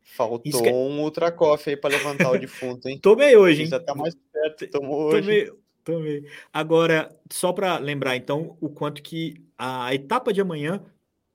Faltou 0.00 0.62
que- 0.62 0.70
um 0.70 1.00
Ultra 1.00 1.32
Coffee 1.32 1.74
aí 1.74 1.80
para 1.80 1.96
levantar 1.96 2.30
o 2.30 2.38
defunto, 2.38 2.88
hein? 2.88 2.98
Tomei 3.02 3.36
hoje, 3.36 3.62
hein? 3.62 3.68
Precisa 3.68 3.76
estar 3.76 3.94
mais 3.94 4.14
perto, 4.14 4.70
tomou 4.70 5.04
hoje. 5.04 5.52
Tomei. 5.84 6.24
Agora, 6.52 7.10
só 7.30 7.52
para 7.52 7.78
lembrar, 7.78 8.16
então, 8.16 8.56
o 8.60 8.68
quanto 8.68 9.02
que 9.02 9.34
a 9.58 9.92
etapa 9.94 10.32
de 10.32 10.40
amanhã 10.40 10.84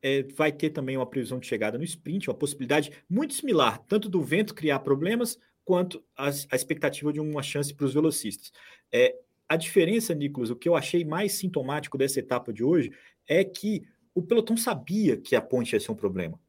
é, 0.02 0.24
vai 0.36 0.52
ter 0.52 0.70
também 0.70 0.96
uma 0.96 1.06
previsão 1.06 1.40
de 1.40 1.48
chegada 1.48 1.78
no 1.78 1.84
sprint, 1.84 2.30
uma 2.30 2.36
possibilidade 2.38 2.92
muito 3.10 3.34
similar, 3.34 3.80
tanto 3.88 4.08
do 4.08 4.22
vento 4.22 4.54
criar 4.56 4.80
problemas, 4.80 5.38
quanto 5.66 6.02
as- 6.16 6.48
a 6.50 6.56
expectativa 6.56 7.12
de 7.12 7.20
uma 7.20 7.44
chance 7.44 7.74
para 7.74 7.86
os 7.86 7.94
velocistas. 7.94 8.52
É, 8.92 9.16
a 9.50 9.58
diferença, 9.58 10.14
Nicolas, 10.16 10.50
o 10.50 10.56
que 10.56 10.70
eu 10.70 10.76
achei 10.76 11.04
mais 11.04 11.34
sintomático 11.34 11.98
dessa 11.98 12.20
etapa 12.20 12.54
de 12.54 12.64
hoje 12.64 12.92
é 13.28 13.44
que 13.44 13.86
o 14.16 14.22
pelotão 14.22 14.56
sabia 14.56 15.18
que 15.18 15.36
a 15.36 15.42
ponte 15.42 15.74
ia 15.74 15.80
ser 15.80 15.92
um 15.92 15.96
problema. 15.96 16.40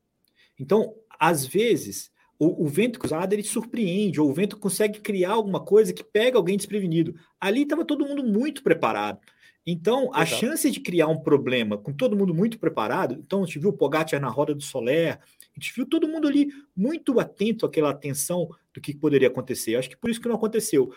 Então, 0.59 0.95
às 1.19 1.47
vezes, 1.47 2.13
o, 2.39 2.65
o 2.65 2.69
vento 2.69 2.99
cruzado 2.99 3.33
ele 3.33 3.43
surpreende, 3.43 4.21
ou 4.21 4.31
o 4.31 4.33
vento 4.33 4.57
consegue 4.57 5.01
criar 5.01 5.33
alguma 5.33 5.61
coisa 5.61 5.93
que 5.93 6.05
pega 6.05 6.39
alguém 6.39 6.57
desprevenido. 6.57 7.15
Ali 7.41 7.63
estava 7.63 7.85
todo 7.85 8.07
mundo 8.07 8.23
muito 8.23 8.63
preparado. 8.63 9.19
Então, 9.67 10.11
a 10.15 10.23
Exato. 10.23 10.41
chance 10.41 10.71
de 10.71 10.81
criar 10.81 11.09
um 11.09 11.19
problema 11.19 11.77
com 11.77 11.93
todo 11.93 12.17
mundo 12.17 12.33
muito 12.33 12.59
preparado, 12.59 13.15
então 13.15 13.43
a 13.43 13.45
gente 13.45 13.59
viu 13.59 13.71
o 13.71 13.77
Pogacar 13.77 14.19
na 14.19 14.29
roda 14.29 14.55
do 14.55 14.63
Soler, 14.63 15.19
a 15.19 15.61
gente 15.61 15.75
viu 15.75 15.85
todo 15.85 16.09
mundo 16.09 16.27
ali 16.27 16.49
muito 16.75 17.21
atento 17.21 17.67
àquela 17.67 17.91
atenção 17.91 18.49
do 18.73 18.81
que 18.81 18.97
poderia 18.97 19.29
acontecer. 19.29 19.75
Eu 19.75 19.81
acho 19.81 19.91
que 19.91 19.97
por 19.97 20.09
isso 20.09 20.21
que 20.21 20.29
não 20.29 20.37
aconteceu. 20.37 20.91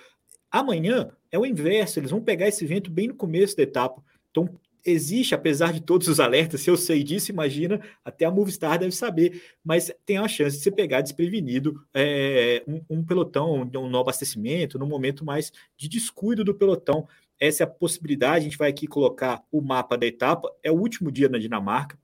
Amanhã 0.50 1.10
é 1.32 1.38
o 1.38 1.46
inverso, 1.46 2.00
eles 2.00 2.12
vão 2.12 2.22
pegar 2.22 2.48
esse 2.48 2.66
vento 2.66 2.90
bem 2.90 3.08
no 3.08 3.16
começo 3.16 3.58
da 3.58 3.64
etapa. 3.64 4.02
Então, 4.30 4.48
existe, 4.86 5.36
apesar 5.36 5.74
de 5.74 5.82
todos 5.82 6.08
os 6.08 6.20
alertas, 6.20 6.62
se 6.62 6.70
eu 6.70 6.78
sei 6.78 7.04
disso, 7.04 7.32
imagina, 7.32 7.82
até 8.04 8.26
a 8.26 8.32
Movistar 8.32 8.80
deve 8.80 8.92
saber, 8.92 9.42
mas 9.64 9.92
tem 10.06 10.18
a 10.18 10.28
chance 10.28 10.58
de 10.58 10.64
você 10.64 10.72
pegar 10.72 11.02
desprevenido 11.02 11.86
é, 11.94 12.64
um, 12.68 12.82
um, 12.90 13.04
pelotão, 13.04 13.62
um, 13.62 13.90
no 13.90 13.98
abastecimento, 14.00 14.80
no 14.80 14.86
momento 14.86 15.24
mais 15.26 15.52
de 15.78 15.88
descuido 15.88 16.44
do 16.44 16.54
pelotão. 16.54 17.08
Essa 17.40 17.64
é 17.64 17.66
a 17.66 17.70
possibilidade. 17.70 18.38
A 18.38 18.50
gente 18.50 18.58
vai 18.58 18.70
aqui 18.70 18.86
colocar 18.86 19.44
o 19.52 19.62
mapa 19.62 19.98
da 19.98 20.06
etapa. 20.06 20.52
É 20.62 20.72
o 20.72 20.76
último 20.76 21.12
dia 21.12 21.28
na 21.28 21.40
Dinamarca. 21.40 21.98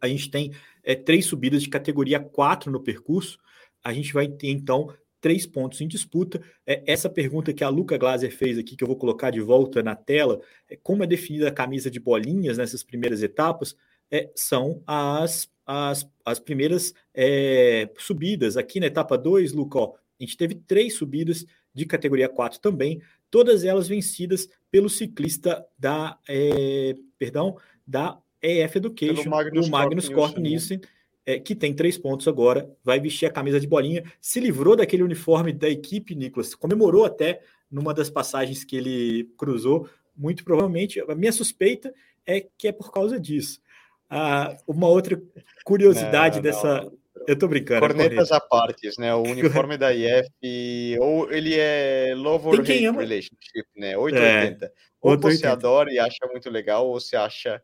A 0.00 0.08
gente 0.08 0.30
tem 0.30 0.52
é, 0.82 0.94
três 0.94 1.26
subidas 1.26 1.62
de 1.62 1.68
categoria 1.68 2.18
4 2.18 2.70
no 2.70 2.80
percurso. 2.80 3.38
A 3.84 3.92
gente 3.92 4.12
vai 4.12 4.26
ter, 4.26 4.48
então, 4.48 4.92
três 5.20 5.46
pontos 5.46 5.80
em 5.80 5.88
disputa. 5.88 6.40
É, 6.66 6.82
essa 6.86 7.08
pergunta 7.08 7.52
que 7.52 7.64
a 7.64 7.68
Luca 7.68 7.96
Glaser 7.96 8.34
fez 8.34 8.58
aqui, 8.58 8.76
que 8.76 8.84
eu 8.84 8.88
vou 8.88 8.96
colocar 8.96 9.30
de 9.30 9.40
volta 9.40 9.82
na 9.82 9.94
tela, 9.94 10.40
é, 10.68 10.76
como 10.76 11.04
é 11.04 11.06
definida 11.06 11.48
a 11.48 11.52
camisa 11.52 11.90
de 11.90 12.00
bolinhas 12.00 12.58
nessas 12.58 12.82
primeiras 12.82 13.22
etapas, 13.22 13.76
é, 14.10 14.30
são 14.34 14.82
as, 14.86 15.50
as, 15.66 16.08
as 16.24 16.38
primeiras 16.38 16.94
é, 17.14 17.90
subidas. 17.98 18.56
Aqui 18.56 18.80
na 18.80 18.86
etapa 18.86 19.18
2, 19.18 19.52
Luca, 19.52 19.78
ó, 19.78 19.94
a 20.20 20.24
gente 20.24 20.36
teve 20.36 20.54
três 20.54 20.94
subidas 20.94 21.44
de 21.74 21.86
categoria 21.86 22.28
4 22.28 22.58
também, 22.60 23.00
todas 23.30 23.64
elas 23.64 23.86
vencidas 23.86 24.48
pelo 24.70 24.88
ciclista 24.88 25.64
da, 25.78 26.18
é, 26.28 26.94
perdão, 27.18 27.56
da 27.86 28.18
EF 28.42 28.76
Education, 28.76 29.28
Magnus 29.28 29.68
o 29.68 29.70
Magnus 29.70 30.08
Cort 30.08 30.32
Cort 30.32 30.38
Nielsen, 30.38 30.80
é, 31.28 31.38
que 31.38 31.54
tem 31.54 31.74
três 31.74 31.98
pontos 31.98 32.26
agora, 32.26 32.74
vai 32.82 32.98
vestir 32.98 33.26
a 33.26 33.30
camisa 33.30 33.60
de 33.60 33.66
bolinha, 33.66 34.02
se 34.18 34.40
livrou 34.40 34.74
daquele 34.74 35.02
uniforme 35.02 35.52
da 35.52 35.68
equipe, 35.68 36.14
Nicolas, 36.14 36.54
comemorou 36.54 37.04
até 37.04 37.42
numa 37.70 37.92
das 37.92 38.08
passagens 38.08 38.64
que 38.64 38.74
ele 38.74 39.30
cruzou, 39.36 39.86
muito 40.16 40.42
provavelmente, 40.42 40.98
a 41.06 41.14
minha 41.14 41.30
suspeita 41.30 41.92
é 42.24 42.40
que 42.40 42.66
é 42.68 42.72
por 42.72 42.90
causa 42.90 43.20
disso. 43.20 43.60
Ah, 44.08 44.56
uma 44.66 44.88
outra 44.88 45.22
curiosidade 45.64 46.36
Não, 46.36 46.42
dessa... 46.42 46.82
não. 46.84 46.98
Eu 47.26 47.38
tô 47.38 47.46
brincando. 47.46 47.84
é 47.84 47.88
Cornetas 47.88 48.32
à 48.32 48.40
partes, 48.40 48.96
né? 48.96 49.14
O 49.14 49.20
uniforme 49.60 49.76
da 49.76 49.92
IF, 49.92 50.98
ou 50.98 51.30
ele 51.30 51.54
é 51.58 52.14
love 52.16 52.48
or 52.48 52.60
hate 52.60 52.86
ama- 52.86 53.02
relationship, 53.02 53.66
né? 53.76 53.98
880. 53.98 54.64
É, 54.64 54.72
ou 55.02 55.10
880. 55.10 55.36
você 55.36 55.46
adora 55.46 55.92
e 55.92 55.98
acha 55.98 56.26
muito 56.32 56.48
legal, 56.48 56.86
ou 56.86 56.98
você 56.98 57.16
acha 57.16 57.62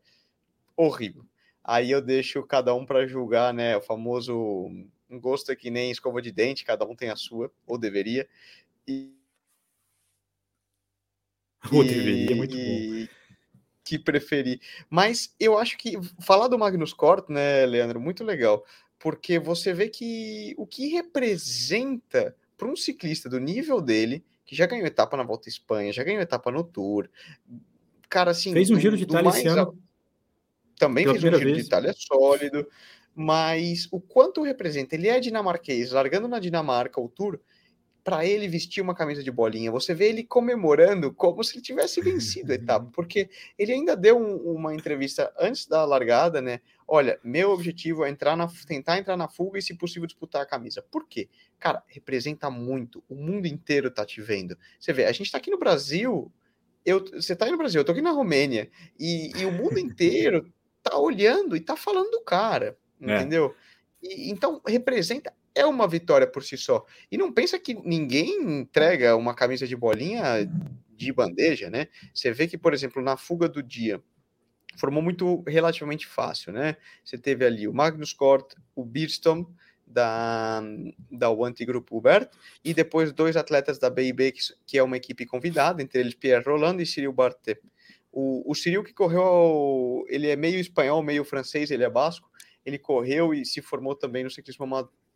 horrível. 0.77 1.25
Aí 1.67 1.89
eu 1.89 1.99
deixo 1.99 2.43
cada 2.43 2.75
um 2.75 2.85
para 2.85 3.07
julgar, 3.07 3.51
né? 3.51 3.75
O 3.75 3.81
famoso 3.81 4.69
um 5.09 5.19
gosto 5.19 5.51
é 5.51 5.55
que 5.55 5.71
nem 5.71 5.89
escova 5.89 6.21
de 6.21 6.31
dente, 6.31 6.63
cada 6.63 6.85
um 6.85 6.95
tem 6.95 7.09
a 7.09 7.15
sua, 7.15 7.51
ou 7.65 7.77
deveria. 7.77 8.27
E, 8.87 9.11
Ou 11.73 11.83
deveria, 11.83 12.31
é 12.31 12.35
muito 12.35 12.55
bom. 12.55 13.07
que 13.83 13.97
preferir. 13.97 14.59
Mas 14.87 15.33
eu 15.39 15.57
acho 15.57 15.75
que 15.79 15.97
falar 16.19 16.47
do 16.47 16.59
Magnus 16.59 16.93
Cort, 16.93 17.27
né, 17.29 17.65
Leandro, 17.65 17.99
muito 17.99 18.23
legal, 18.23 18.63
porque 18.99 19.39
você 19.39 19.73
vê 19.73 19.89
que 19.89 20.53
o 20.57 20.67
que 20.67 20.89
representa 20.89 22.35
para 22.55 22.67
um 22.67 22.75
ciclista 22.75 23.27
do 23.27 23.39
nível 23.39 23.81
dele, 23.81 24.23
que 24.45 24.55
já 24.55 24.67
ganhou 24.67 24.85
etapa 24.85 25.17
na 25.17 25.23
Volta 25.23 25.47
à 25.47 25.49
Espanha, 25.49 25.91
já 25.91 26.03
ganhou 26.03 26.21
etapa 26.21 26.51
no 26.51 26.63
Tour, 26.63 27.09
cara, 28.07 28.29
assim, 28.29 28.53
Fez 28.53 28.69
um 28.69 28.79
giro 28.79 28.95
de 28.95 29.03
Itália 29.03 29.23
mais 29.23 29.37
esse 29.37 29.47
ano. 29.47 29.84
Também 30.77 31.05
fez 31.05 31.17
um 31.17 31.19
giro 31.19 31.39
vez. 31.39 31.57
de 31.57 31.63
Itália 31.63 31.93
sólido. 31.95 32.67
mas 33.13 33.87
o 33.91 33.99
quanto 33.99 34.43
representa. 34.43 34.95
Ele 34.95 35.07
é 35.07 35.19
dinamarquês, 35.19 35.91
largando 35.91 36.27
na 36.27 36.39
Dinamarca 36.39 36.99
o 36.99 37.07
Tour, 37.07 37.39
para 38.05 38.23
ele 38.23 38.47
vestir 38.47 38.81
uma 38.81 38.93
camisa 38.93 39.23
de 39.23 39.31
bolinha. 39.31 39.71
Você 39.71 39.91
vê 39.91 40.09
ele 40.09 40.23
comemorando 40.23 41.11
como 41.11 41.43
se 41.43 41.55
ele 41.55 41.63
tivesse 41.63 41.99
vencido 42.01 42.51
a 42.51 42.55
etapa, 42.55 42.87
porque 42.93 43.27
ele 43.57 43.71
ainda 43.71 43.97
deu 43.97 44.15
um, 44.15 44.35
uma 44.53 44.75
entrevista 44.75 45.33
antes 45.39 45.65
da 45.65 45.83
largada, 45.83 46.39
né? 46.39 46.59
Olha, 46.87 47.19
meu 47.23 47.49
objetivo 47.49 48.05
é 48.05 48.09
entrar 48.11 48.37
na, 48.37 48.47
tentar 48.67 48.99
entrar 48.99 49.17
na 49.17 49.27
fuga 49.27 49.57
e, 49.57 49.61
se 49.61 49.73
possível, 49.73 50.05
disputar 50.05 50.43
a 50.43 50.45
camisa. 50.45 50.83
Por 50.83 51.07
quê? 51.07 51.27
Cara, 51.57 51.81
representa 51.87 52.47
muito. 52.51 53.03
O 53.09 53.15
mundo 53.15 53.47
inteiro 53.47 53.89
tá 53.89 54.05
te 54.05 54.21
vendo. 54.21 54.55
Você 54.79 54.93
vê, 54.93 55.05
a 55.05 55.11
gente 55.11 55.31
tá 55.31 55.39
aqui 55.39 55.49
no 55.49 55.57
Brasil. 55.57 56.31
Eu, 56.85 57.03
você 57.03 57.35
tá 57.35 57.45
aí 57.45 57.51
no 57.51 57.57
Brasil, 57.57 57.81
eu 57.81 57.85
tô 57.85 57.91
aqui 57.91 58.03
na 58.03 58.11
Romênia, 58.11 58.69
e, 58.99 59.31
e 59.35 59.45
o 59.47 59.51
mundo 59.51 59.79
inteiro 59.79 60.53
tá 60.89 60.97
olhando 60.97 61.55
e 61.55 61.59
tá 61.59 61.75
falando 61.75 62.11
do 62.11 62.21
cara, 62.21 62.77
é. 63.01 63.15
entendeu? 63.15 63.55
E, 64.01 64.29
então 64.29 64.61
representa 64.67 65.33
é 65.53 65.65
uma 65.65 65.87
vitória 65.87 66.27
por 66.27 66.43
si 66.43 66.57
só. 66.57 66.85
E 67.09 67.17
não 67.17 67.31
pensa 67.31 67.57
que 67.57 67.73
ninguém 67.73 68.41
entrega 68.59 69.15
uma 69.15 69.33
camisa 69.33 69.65
de 69.65 69.75
bolinha 69.75 70.49
de 70.89 71.11
bandeja, 71.13 71.69
né? 71.69 71.87
Você 72.13 72.31
vê 72.31 72.47
que, 72.47 72.57
por 72.57 72.73
exemplo, 72.73 73.01
na 73.01 73.15
fuga 73.15 73.47
do 73.47 73.63
dia, 73.63 74.01
formou 74.77 75.01
muito 75.01 75.41
relativamente 75.47 76.05
fácil, 76.05 76.51
né? 76.51 76.75
Você 77.03 77.17
teve 77.17 77.45
ali 77.45 77.67
o 77.67 77.73
Magnus 77.73 78.11
Cort, 78.11 78.53
o 78.75 78.83
Birstom 78.83 79.49
da, 79.87 80.61
da 81.09 81.29
Wanty 81.29 81.63
Group 81.63 81.89
Hubert, 81.91 82.29
e 82.63 82.73
depois 82.73 83.13
dois 83.13 83.37
atletas 83.37 83.79
da 83.79 83.89
BIB, 83.89 84.33
que, 84.33 84.41
que 84.65 84.77
é 84.77 84.83
uma 84.83 84.97
equipe 84.97 85.25
convidada, 85.25 85.81
entre 85.81 85.99
eles 85.99 86.15
Pierre 86.15 86.43
Roland 86.43 86.81
e 86.81 86.85
Cyril 86.85 87.13
Bartet. 87.13 87.61
O, 88.17 88.49
o 88.49 88.55
Cyril 88.55 88.81
que 88.81 88.93
correu, 88.93 90.05
ele 90.07 90.29
é 90.29 90.37
meio 90.37 90.57
espanhol, 90.57 91.03
meio 91.03 91.25
francês, 91.25 91.69
ele 91.69 91.83
é 91.83 91.89
basco, 91.89 92.31
ele 92.65 92.79
correu 92.79 93.33
e 93.33 93.45
se 93.45 93.61
formou 93.61 93.93
também 93.93 94.23
no 94.23 94.31
ciclismo 94.31 94.65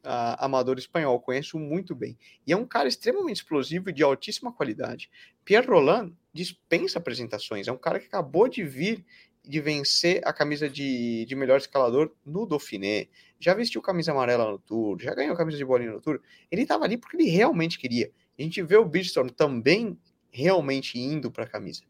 amador 0.03 0.77
espanhol, 0.77 1.17
conheço 1.21 1.57
muito 1.57 1.95
bem. 1.95 2.17
E 2.45 2.51
é 2.51 2.57
um 2.57 2.65
cara 2.65 2.89
extremamente 2.89 3.37
explosivo 3.37 3.89
e 3.89 3.93
de 3.93 4.03
altíssima 4.03 4.51
qualidade. 4.51 5.09
Pierre 5.45 5.65
Roland 5.65 6.11
dispensa 6.33 6.99
apresentações, 6.99 7.69
é 7.69 7.71
um 7.71 7.77
cara 7.77 8.01
que 8.01 8.07
acabou 8.07 8.49
de 8.49 8.65
vir 8.65 9.05
de 9.41 9.61
vencer 9.61 10.21
a 10.25 10.33
camisa 10.33 10.69
de, 10.69 11.25
de 11.25 11.35
melhor 11.35 11.57
escalador 11.57 12.11
no 12.25 12.45
Dauphiné, 12.45 13.07
já 13.39 13.53
vestiu 13.53 13.81
camisa 13.81 14.11
amarela 14.11 14.51
no 14.51 14.59
Tour, 14.59 14.99
já 15.01 15.15
ganhou 15.15 15.35
camisa 15.37 15.57
de 15.57 15.65
bolinha 15.65 15.91
no 15.91 16.01
Tour. 16.01 16.21
Ele 16.51 16.63
estava 16.63 16.83
ali 16.83 16.97
porque 16.97 17.15
ele 17.15 17.29
realmente 17.29 17.79
queria. 17.79 18.11
A 18.37 18.41
gente 18.41 18.61
vê 18.61 18.75
o 18.75 18.85
Bridgestone 18.85 19.31
também 19.31 19.97
realmente 20.29 20.99
indo 20.99 21.31
para 21.31 21.45
a 21.45 21.47
camisa. 21.47 21.81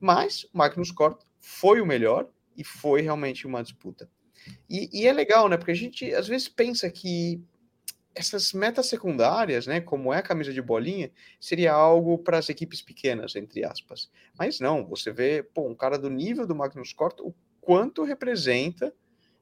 Mas 0.00 0.44
o 0.44 0.58
Magnus 0.58 0.90
Cort 0.90 1.22
foi 1.38 1.80
o 1.80 1.86
melhor 1.86 2.28
e 2.56 2.64
foi 2.64 3.00
realmente 3.00 3.46
uma 3.46 3.62
disputa. 3.62 4.10
E, 4.68 4.88
e, 4.92 5.06
é 5.06 5.12
legal, 5.12 5.48
né? 5.48 5.56
Porque 5.56 5.72
a 5.72 5.76
gente 5.76 6.12
às 6.14 6.28
vezes 6.28 6.48
pensa 6.48 6.88
que 6.90 7.42
essas 8.14 8.52
metas 8.52 8.86
secundárias, 8.86 9.66
né, 9.66 9.80
como 9.80 10.12
é 10.12 10.18
a 10.18 10.22
camisa 10.22 10.52
de 10.52 10.60
bolinha, 10.60 11.10
seria 11.40 11.72
algo 11.72 12.18
para 12.18 12.38
as 12.38 12.48
equipes 12.48 12.82
pequenas, 12.82 13.36
entre 13.36 13.64
aspas. 13.64 14.10
Mas 14.36 14.58
não, 14.58 14.84
você 14.86 15.12
vê, 15.12 15.42
pô, 15.42 15.68
um 15.68 15.74
cara 15.74 15.96
do 15.96 16.10
nível 16.10 16.44
do 16.44 16.54
Magnus 16.54 16.92
Cort, 16.92 17.20
o 17.20 17.32
quanto 17.60 18.02
representa, 18.02 18.92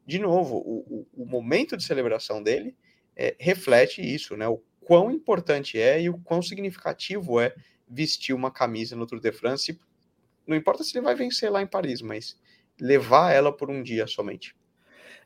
de 0.07 0.19
novo, 0.19 0.57
o, 0.57 1.07
o, 1.17 1.23
o 1.23 1.27
momento 1.27 1.77
de 1.77 1.85
celebração 1.85 2.43
dele 2.43 2.77
é, 3.17 3.35
reflete 3.39 4.03
isso, 4.03 4.37
né? 4.37 4.47
O 4.47 4.63
quão 4.81 5.11
importante 5.11 5.81
é 5.81 6.03
e 6.03 6.11
o 6.11 6.19
quão 6.19 6.43
significativo 6.43 7.41
é 7.41 7.55
vestir 7.89 8.35
uma 8.35 8.51
camisa 8.51 8.95
no 8.95 9.07
Tour 9.07 9.21
de 9.21 9.33
France. 9.33 9.81
Não 10.47 10.57
importa 10.57 10.85
se 10.85 10.97
ele 10.97 11.05
vai 11.05 11.15
vencer 11.15 11.51
lá 11.51 11.61
em 11.61 11.67
Paris, 11.67 12.01
mas 12.03 12.39
levar 12.81 13.33
ela 13.33 13.53
por 13.53 13.71
um 13.71 13.83
dia 13.83 14.07
somente. 14.07 14.55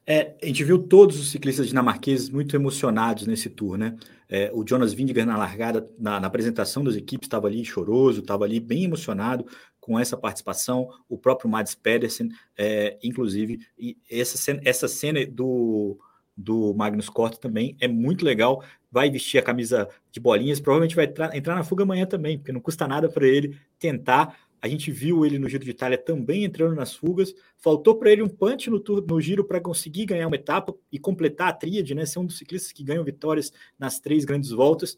É, 0.06 0.34
a 0.42 0.46
gente 0.46 0.64
viu 0.64 0.78
todos 0.78 1.20
os 1.20 1.30
ciclistas 1.30 1.68
dinamarqueses 1.68 2.30
muito 2.30 2.56
emocionados 2.56 3.26
nesse 3.26 3.50
tour, 3.50 3.76
né? 3.76 3.96
É, 4.28 4.50
o 4.54 4.66
Jonas 4.66 4.92
Vingegaard 4.92 5.30
na 5.30 5.36
largada, 5.36 5.86
na, 5.98 6.18
na 6.20 6.26
apresentação 6.26 6.82
das 6.82 6.96
equipes, 6.96 7.26
estava 7.26 7.48
ali 7.48 7.64
choroso, 7.64 8.20
estava 8.20 8.44
ali 8.44 8.60
bem 8.60 8.84
emocionado 8.84 9.46
com 9.80 9.98
essa 9.98 10.16
participação. 10.16 10.88
O 11.08 11.18
próprio 11.18 11.50
Mads 11.50 11.74
Pedersen, 11.74 12.30
é, 12.56 12.98
inclusive, 13.02 13.60
e 13.78 13.96
essa 14.10 14.38
cena, 14.38 14.60
essa 14.64 14.88
cena 14.88 15.26
do, 15.26 15.98
do 16.36 16.72
Magnus 16.74 17.08
Cort 17.08 17.38
também 17.38 17.76
é 17.80 17.88
muito 17.88 18.24
legal. 18.24 18.62
Vai 18.90 19.10
vestir 19.10 19.38
a 19.38 19.42
camisa 19.42 19.88
de 20.10 20.18
bolinhas, 20.18 20.60
provavelmente 20.60 20.96
vai 20.96 21.12
entrar 21.34 21.54
na 21.54 21.64
fuga 21.64 21.82
amanhã 21.82 22.06
também, 22.06 22.38
porque 22.38 22.52
não 22.52 22.60
custa 22.60 22.88
nada 22.88 23.08
para 23.08 23.26
ele 23.26 23.56
tentar 23.78 24.36
a 24.62 24.68
gente 24.68 24.90
viu 24.90 25.24
ele 25.24 25.38
no 25.38 25.48
Giro 25.48 25.64
de 25.64 25.70
Itália 25.70 25.96
também 25.96 26.44
entrando 26.44 26.74
nas 26.74 26.94
fugas. 26.94 27.34
Faltou 27.56 27.96
para 27.96 28.10
ele 28.10 28.22
um 28.22 28.28
punch 28.28 28.68
no, 28.68 28.78
tour, 28.78 29.04
no 29.06 29.20
Giro 29.20 29.44
para 29.44 29.60
conseguir 29.60 30.04
ganhar 30.04 30.26
uma 30.26 30.36
etapa 30.36 30.74
e 30.92 30.98
completar 30.98 31.48
a 31.48 31.52
tríade, 31.52 31.94
né? 31.94 32.04
Ser 32.04 32.18
um 32.18 32.26
dos 32.26 32.36
ciclistas 32.36 32.72
que 32.72 32.84
ganham 32.84 33.02
vitórias 33.02 33.52
nas 33.78 33.98
três 33.98 34.24
grandes 34.24 34.50
voltas. 34.50 34.96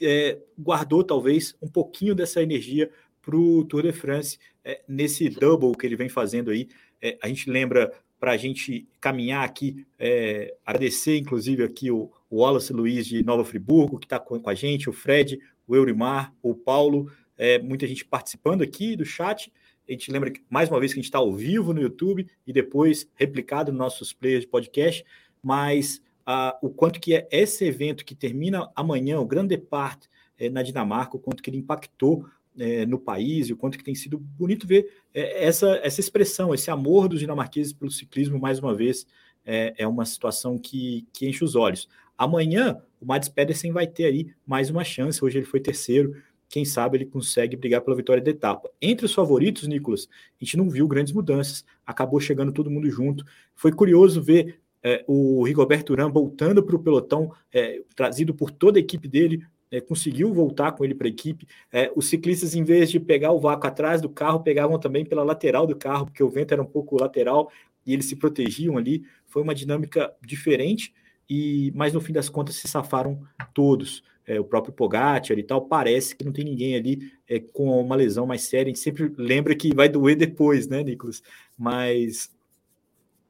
É, 0.00 0.38
guardou 0.58 1.04
talvez 1.04 1.56
um 1.62 1.68
pouquinho 1.68 2.14
dessa 2.14 2.42
energia 2.42 2.90
para 3.22 3.36
o 3.36 3.64
Tour 3.64 3.82
de 3.82 3.92
France 3.92 4.38
é, 4.64 4.82
nesse 4.88 5.28
double 5.28 5.76
que 5.76 5.86
ele 5.86 5.96
vem 5.96 6.08
fazendo 6.08 6.50
aí. 6.50 6.68
É, 7.00 7.16
a 7.22 7.28
gente 7.28 7.48
lembra 7.48 7.92
para 8.18 8.32
a 8.32 8.36
gente 8.36 8.88
caminhar 9.00 9.44
aqui, 9.44 9.86
é, 9.98 10.54
agradecer 10.64 11.18
inclusive 11.18 11.62
aqui 11.62 11.90
o, 11.90 12.10
o 12.30 12.38
Wallace 12.38 12.72
Luiz 12.72 13.06
de 13.06 13.22
Nova 13.22 13.44
Friburgo, 13.44 13.98
que 13.98 14.06
está 14.06 14.18
com, 14.18 14.40
com 14.40 14.50
a 14.50 14.54
gente, 14.54 14.88
o 14.88 14.92
Fred, 14.92 15.38
o 15.66 15.76
Eurimar, 15.76 16.32
o 16.42 16.54
Paulo 16.54 17.10
é, 17.36 17.58
muita 17.58 17.86
gente 17.86 18.04
participando 18.04 18.62
aqui 18.62 18.96
do 18.96 19.04
chat. 19.04 19.52
A 19.88 19.92
gente 19.92 20.10
lembra 20.10 20.30
que, 20.30 20.42
mais 20.50 20.68
uma 20.68 20.80
vez 20.80 20.92
que 20.92 20.98
a 20.98 21.02
gente 21.02 21.08
está 21.08 21.18
ao 21.18 21.32
vivo 21.32 21.72
no 21.72 21.80
YouTube 21.80 22.26
e 22.46 22.52
depois 22.52 23.08
replicado 23.14 23.70
nos 23.70 23.78
nossos 23.78 24.12
players 24.12 24.42
de 24.42 24.48
podcast, 24.48 25.04
mas 25.42 26.02
ah, 26.24 26.58
o 26.60 26.70
quanto 26.70 26.98
que 26.98 27.14
é 27.14 27.28
esse 27.30 27.64
evento 27.64 28.04
que 28.04 28.14
termina 28.14 28.68
amanhã, 28.74 29.20
o 29.20 29.26
Grande 29.26 29.56
Depart 29.56 30.06
é, 30.38 30.50
na 30.50 30.62
Dinamarca, 30.62 31.16
o 31.16 31.20
quanto 31.20 31.42
que 31.42 31.48
ele 31.48 31.58
impactou 31.58 32.26
é, 32.58 32.84
no 32.86 32.98
país 32.98 33.48
e 33.48 33.52
o 33.52 33.56
quanto 33.56 33.78
que 33.78 33.84
tem 33.84 33.94
sido 33.94 34.18
bonito 34.18 34.66
ver 34.66 34.90
é, 35.14 35.44
essa, 35.44 35.80
essa 35.82 36.00
expressão, 36.00 36.52
esse 36.52 36.70
amor 36.70 37.08
dos 37.08 37.20
dinamarqueses 37.20 37.72
pelo 37.72 37.90
ciclismo, 37.90 38.38
mais 38.38 38.58
uma 38.58 38.74
vez, 38.74 39.06
é, 39.44 39.74
é 39.78 39.86
uma 39.86 40.04
situação 40.04 40.58
que, 40.58 41.06
que 41.12 41.28
enche 41.28 41.44
os 41.44 41.54
olhos. 41.54 41.88
Amanhã, 42.18 42.82
o 43.00 43.06
Mads 43.06 43.28
Pedersen 43.28 43.72
vai 43.72 43.86
ter 43.86 44.06
aí 44.06 44.34
mais 44.46 44.70
uma 44.70 44.82
chance, 44.82 45.24
hoje 45.24 45.38
ele 45.38 45.46
foi 45.46 45.60
terceiro, 45.60 46.16
quem 46.48 46.64
sabe 46.64 46.96
ele 46.96 47.06
consegue 47.06 47.56
brigar 47.56 47.80
pela 47.80 47.96
vitória 47.96 48.22
da 48.22 48.30
etapa. 48.30 48.70
Entre 48.80 49.04
os 49.04 49.14
favoritos, 49.14 49.66
Nicolas, 49.66 50.08
a 50.40 50.44
gente 50.44 50.56
não 50.56 50.70
viu 50.70 50.86
grandes 50.86 51.12
mudanças, 51.12 51.64
acabou 51.84 52.20
chegando 52.20 52.52
todo 52.52 52.70
mundo 52.70 52.88
junto. 52.90 53.24
Foi 53.54 53.72
curioso 53.72 54.22
ver 54.22 54.60
é, 54.82 55.04
o 55.06 55.42
Rigoberto 55.42 55.92
Urán 55.92 56.10
voltando 56.10 56.62
para 56.62 56.76
o 56.76 56.78
pelotão, 56.78 57.32
é, 57.52 57.82
trazido 57.94 58.32
por 58.34 58.50
toda 58.50 58.78
a 58.78 58.80
equipe 58.80 59.08
dele, 59.08 59.44
é, 59.70 59.80
conseguiu 59.80 60.32
voltar 60.32 60.72
com 60.72 60.84
ele 60.84 60.94
para 60.94 61.08
a 61.08 61.10
equipe. 61.10 61.46
É, 61.72 61.90
os 61.96 62.08
ciclistas, 62.08 62.54
em 62.54 62.62
vez 62.62 62.90
de 62.90 63.00
pegar 63.00 63.32
o 63.32 63.40
vácuo 63.40 63.66
atrás 63.66 64.00
do 64.00 64.08
carro, 64.08 64.40
pegavam 64.40 64.78
também 64.78 65.04
pela 65.04 65.24
lateral 65.24 65.66
do 65.66 65.74
carro, 65.74 66.06
porque 66.06 66.22
o 66.22 66.30
vento 66.30 66.52
era 66.52 66.62
um 66.62 66.66
pouco 66.66 67.00
lateral 67.00 67.50
e 67.84 67.92
eles 67.92 68.06
se 68.06 68.16
protegiam 68.16 68.78
ali. 68.78 69.04
Foi 69.26 69.42
uma 69.42 69.54
dinâmica 69.54 70.14
diferente, 70.24 70.94
e 71.28 71.72
mas 71.74 71.92
no 71.92 72.00
fim 72.00 72.12
das 72.12 72.28
contas 72.28 72.54
se 72.54 72.68
safaram 72.68 73.20
todos 73.52 74.04
é, 74.26 74.40
o 74.40 74.44
próprio 74.44 74.74
Pogacar 74.74 75.38
e 75.38 75.42
tal, 75.42 75.66
parece 75.66 76.14
que 76.16 76.24
não 76.24 76.32
tem 76.32 76.44
ninguém 76.44 76.74
ali 76.74 77.12
é, 77.28 77.38
com 77.38 77.80
uma 77.80 77.96
lesão 77.96 78.26
mais 78.26 78.42
séria. 78.42 78.64
A 78.64 78.74
gente 78.74 78.80
sempre 78.80 79.12
lembra 79.16 79.54
que 79.54 79.74
vai 79.74 79.88
doer 79.88 80.16
depois, 80.16 80.66
né, 80.66 80.82
Nicolas? 80.82 81.22
Mas, 81.56 82.30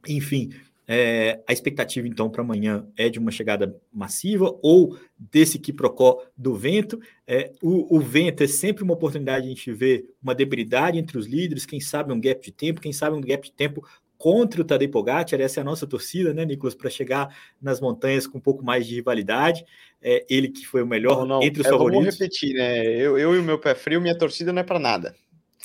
enfim, 0.09 0.51
é, 0.89 1.43
a 1.49 1.53
expectativa 1.53 2.07
então 2.07 2.31
para 2.31 2.43
amanhã 2.43 2.87
é 2.97 3.09
de 3.09 3.19
uma 3.19 3.33
chegada 3.33 3.77
massiva 3.93 4.57
ou 4.63 4.97
desse 5.19 5.59
quiprocó 5.59 6.23
do 6.37 6.55
vento. 6.55 7.01
É, 7.27 7.53
o, 7.61 7.97
o, 7.97 8.01
vento 8.01 8.45
é 8.45 8.47
sempre 8.47 8.85
uma 8.85 8.95
oportunidade 8.95 9.43
de 9.43 9.53
a 9.53 9.55
gente 9.55 9.73
ver 9.73 10.09
uma 10.23 10.35
debilidade 10.35 10.99
entre 10.99 11.19
os 11.19 11.27
líderes, 11.27 11.67
quem 11.67 11.81
sabe 11.81 12.13
um 12.13 12.21
gap 12.21 12.41
de 12.41 12.53
tempo, 12.53 12.81
quem 12.81 12.93
sabe 12.93 13.17
um 13.17 13.21
gap 13.21 13.45
de 13.45 13.53
tempo 13.53 13.85
contra 14.19 14.61
o 14.61 14.65
Tadej 14.65 14.91
Pogacar, 14.91 15.41
essa 15.41 15.61
é 15.61 15.63
a 15.63 15.65
nossa 15.65 15.87
torcida, 15.87 16.33
né, 16.33 16.45
Nicolas, 16.45 16.75
para 16.75 16.91
chegar 16.91 17.37
nas 17.61 17.81
montanhas 17.81 18.27
com 18.27 18.39
um 18.39 18.41
pouco 18.41 18.65
mais 18.65 18.87
de 18.87 18.95
rivalidade. 18.95 19.65
É, 20.03 20.25
ele 20.29 20.49
que 20.49 20.67
foi 20.67 20.83
o 20.83 20.87
melhor 20.87 21.21
não, 21.21 21.27
não, 21.27 21.43
entre 21.43 21.63
os 21.63 21.69
favoritos. 21.69 22.05
Vamos 22.05 22.19
repetir, 22.19 22.55
né? 22.55 22.87
Eu, 22.87 23.19
eu 23.19 23.35
e 23.35 23.39
o 23.39 23.43
meu 23.43 23.59
pé 23.59 23.75
frio, 23.75 24.01
minha 24.01 24.17
torcida 24.17 24.53
não 24.53 24.61
é 24.61 24.65
para 24.65 24.79
nada. 24.79 25.15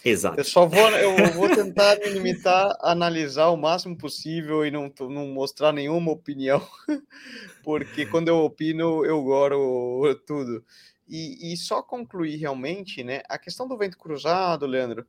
Exato. 0.03 0.39
Eu 0.39 0.43
só 0.43 0.65
vou, 0.65 0.89
eu 0.89 1.33
vou 1.33 1.47
tentar 1.49 1.99
me 1.99 2.09
limitar 2.09 2.75
a 2.81 2.91
analisar 2.91 3.49
o 3.49 3.57
máximo 3.57 3.95
possível 3.95 4.65
e 4.65 4.71
não, 4.71 4.91
não 5.01 5.27
mostrar 5.27 5.71
nenhuma 5.71 6.11
opinião, 6.11 6.65
porque 7.63 8.05
quando 8.07 8.27
eu 8.27 8.37
opino, 8.37 9.05
eu 9.05 9.21
goro 9.23 10.15
tudo. 10.25 10.65
E, 11.07 11.53
e 11.53 11.57
só 11.57 11.83
concluir 11.83 12.37
realmente, 12.37 13.03
né? 13.03 13.21
A 13.29 13.37
questão 13.37 13.67
do 13.67 13.77
vento 13.77 13.97
cruzado, 13.97 14.65
Leandro, 14.65 15.05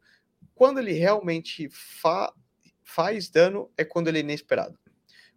quando 0.54 0.78
ele 0.78 0.92
realmente 0.92 1.68
fa 1.70 2.32
faz 2.82 3.28
dano 3.28 3.70
é 3.76 3.84
quando 3.84 4.08
ele 4.08 4.18
é 4.18 4.20
inesperado. 4.20 4.78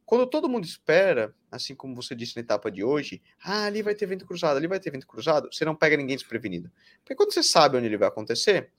Quando 0.05 0.27
todo 0.27 0.47
mundo 0.47 0.65
espera, 0.65 1.33
assim 1.51 1.73
como 1.73 1.95
você 1.95 2.13
disse 2.13 2.35
na 2.35 2.41
etapa 2.41 2.69
de 2.69 2.83
hoje, 2.83 3.21
ah, 3.43 3.65
ali 3.65 3.81
vai 3.81 3.95
ter 3.95 4.05
vento 4.05 4.25
cruzado, 4.25 4.57
ali 4.57 4.67
vai 4.67 4.79
ter 4.79 4.91
vento 4.91 5.07
cruzado, 5.07 5.49
você 5.51 5.65
não 5.65 5.75
pega 5.75 5.97
ninguém 5.97 6.15
desprevenido. 6.15 6.71
Porque 6.99 7.15
quando 7.15 7.33
você 7.33 7.41
sabe 7.41 7.77
onde 7.77 7.87
ele 7.87 7.97
vai 7.97 8.07
acontecer, 8.07 8.71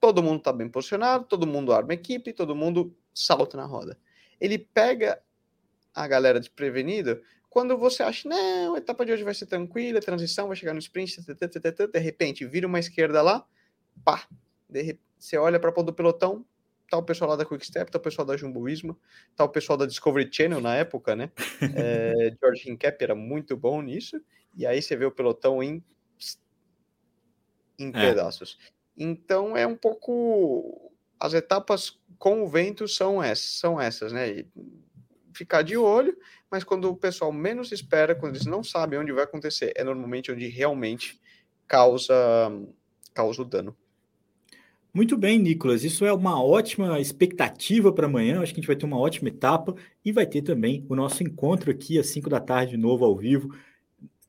todo 0.00 0.22
mundo 0.22 0.38
está 0.38 0.52
bem 0.52 0.68
posicionado, 0.68 1.24
todo 1.26 1.46
mundo 1.46 1.72
arma 1.72 1.92
a 1.92 1.94
equipe, 1.94 2.32
todo 2.32 2.56
mundo 2.56 2.92
salta 3.14 3.56
na 3.56 3.64
roda. 3.64 3.96
Ele 4.40 4.58
pega 4.58 5.22
a 5.94 6.08
galera 6.08 6.40
desprevenida 6.40 7.22
quando 7.48 7.76
você 7.78 8.02
acha, 8.02 8.28
não, 8.28 8.74
a 8.74 8.78
etapa 8.78 9.06
de 9.06 9.12
hoje 9.12 9.24
vai 9.24 9.34
ser 9.34 9.46
tranquila, 9.46 10.00
transição 10.00 10.48
vai 10.48 10.56
chegar 10.56 10.72
no 10.74 10.78
sprint, 10.78 11.20
de 11.22 11.98
repente 11.98 12.44
vira 12.44 12.66
uma 12.66 12.78
esquerda 12.78 13.22
lá, 13.22 13.44
pá, 14.04 14.28
de, 14.68 14.98
você 15.18 15.36
olha 15.36 15.58
para 15.58 15.70
a 15.70 15.72
ponta 15.72 15.86
do 15.86 15.94
pelotão, 15.94 16.44
tá 16.90 16.96
o 16.96 17.02
pessoal 17.02 17.30
lá 17.30 17.36
da 17.36 17.44
Quick 17.44 17.64
Step, 17.66 17.90
tá 17.90 17.98
o 17.98 18.02
pessoal 18.02 18.26
da 18.26 18.36
Jumbo 18.36 18.64
Visma, 18.64 18.96
tá 19.36 19.44
o 19.44 19.48
pessoal 19.48 19.76
da 19.76 19.86
Discovery 19.86 20.28
Channel 20.32 20.60
na 20.60 20.74
época, 20.76 21.14
né? 21.14 21.30
É, 21.76 22.34
George 22.40 22.70
Hincap 22.70 23.02
era 23.02 23.14
muito 23.14 23.56
bom 23.56 23.82
nisso, 23.82 24.20
e 24.54 24.66
aí 24.66 24.80
você 24.80 24.96
vê 24.96 25.04
o 25.04 25.12
pelotão 25.12 25.62
em, 25.62 25.84
em 27.78 27.88
é. 27.88 27.92
pedaços. 27.92 28.58
Então 28.96 29.56
é 29.56 29.66
um 29.66 29.76
pouco. 29.76 30.92
As 31.20 31.34
etapas 31.34 31.98
com 32.18 32.42
o 32.42 32.48
vento 32.48 32.86
são 32.88 33.22
essas, 33.22 33.58
são 33.58 33.80
essas, 33.80 34.12
né? 34.12 34.28
E 34.28 34.46
ficar 35.34 35.62
de 35.62 35.76
olho, 35.76 36.16
mas 36.50 36.64
quando 36.64 36.90
o 36.90 36.96
pessoal 36.96 37.30
menos 37.30 37.70
espera, 37.70 38.14
quando 38.14 38.34
eles 38.34 38.46
não 38.46 38.64
sabem 38.64 38.98
onde 38.98 39.12
vai 39.12 39.24
acontecer, 39.24 39.72
é 39.76 39.84
normalmente 39.84 40.32
onde 40.32 40.48
realmente 40.48 41.20
causa, 41.66 42.14
causa 43.14 43.42
o 43.42 43.44
dano. 43.44 43.76
Muito 44.92 45.16
bem, 45.16 45.38
Nicolas. 45.38 45.84
Isso 45.84 46.04
é 46.04 46.12
uma 46.12 46.42
ótima 46.42 46.98
expectativa 46.98 47.92
para 47.92 48.06
amanhã. 48.06 48.40
Acho 48.40 48.52
que 48.52 48.60
a 48.60 48.62
gente 48.62 48.66
vai 48.66 48.76
ter 48.76 48.86
uma 48.86 48.98
ótima 48.98 49.28
etapa 49.28 49.74
e 50.04 50.10
vai 50.10 50.26
ter 50.26 50.42
também 50.42 50.84
o 50.88 50.96
nosso 50.96 51.22
encontro 51.22 51.70
aqui 51.70 51.98
às 51.98 52.06
5 52.06 52.28
da 52.30 52.40
tarde, 52.40 52.72
de 52.72 52.76
novo 52.78 53.04
ao 53.04 53.16
vivo. 53.16 53.54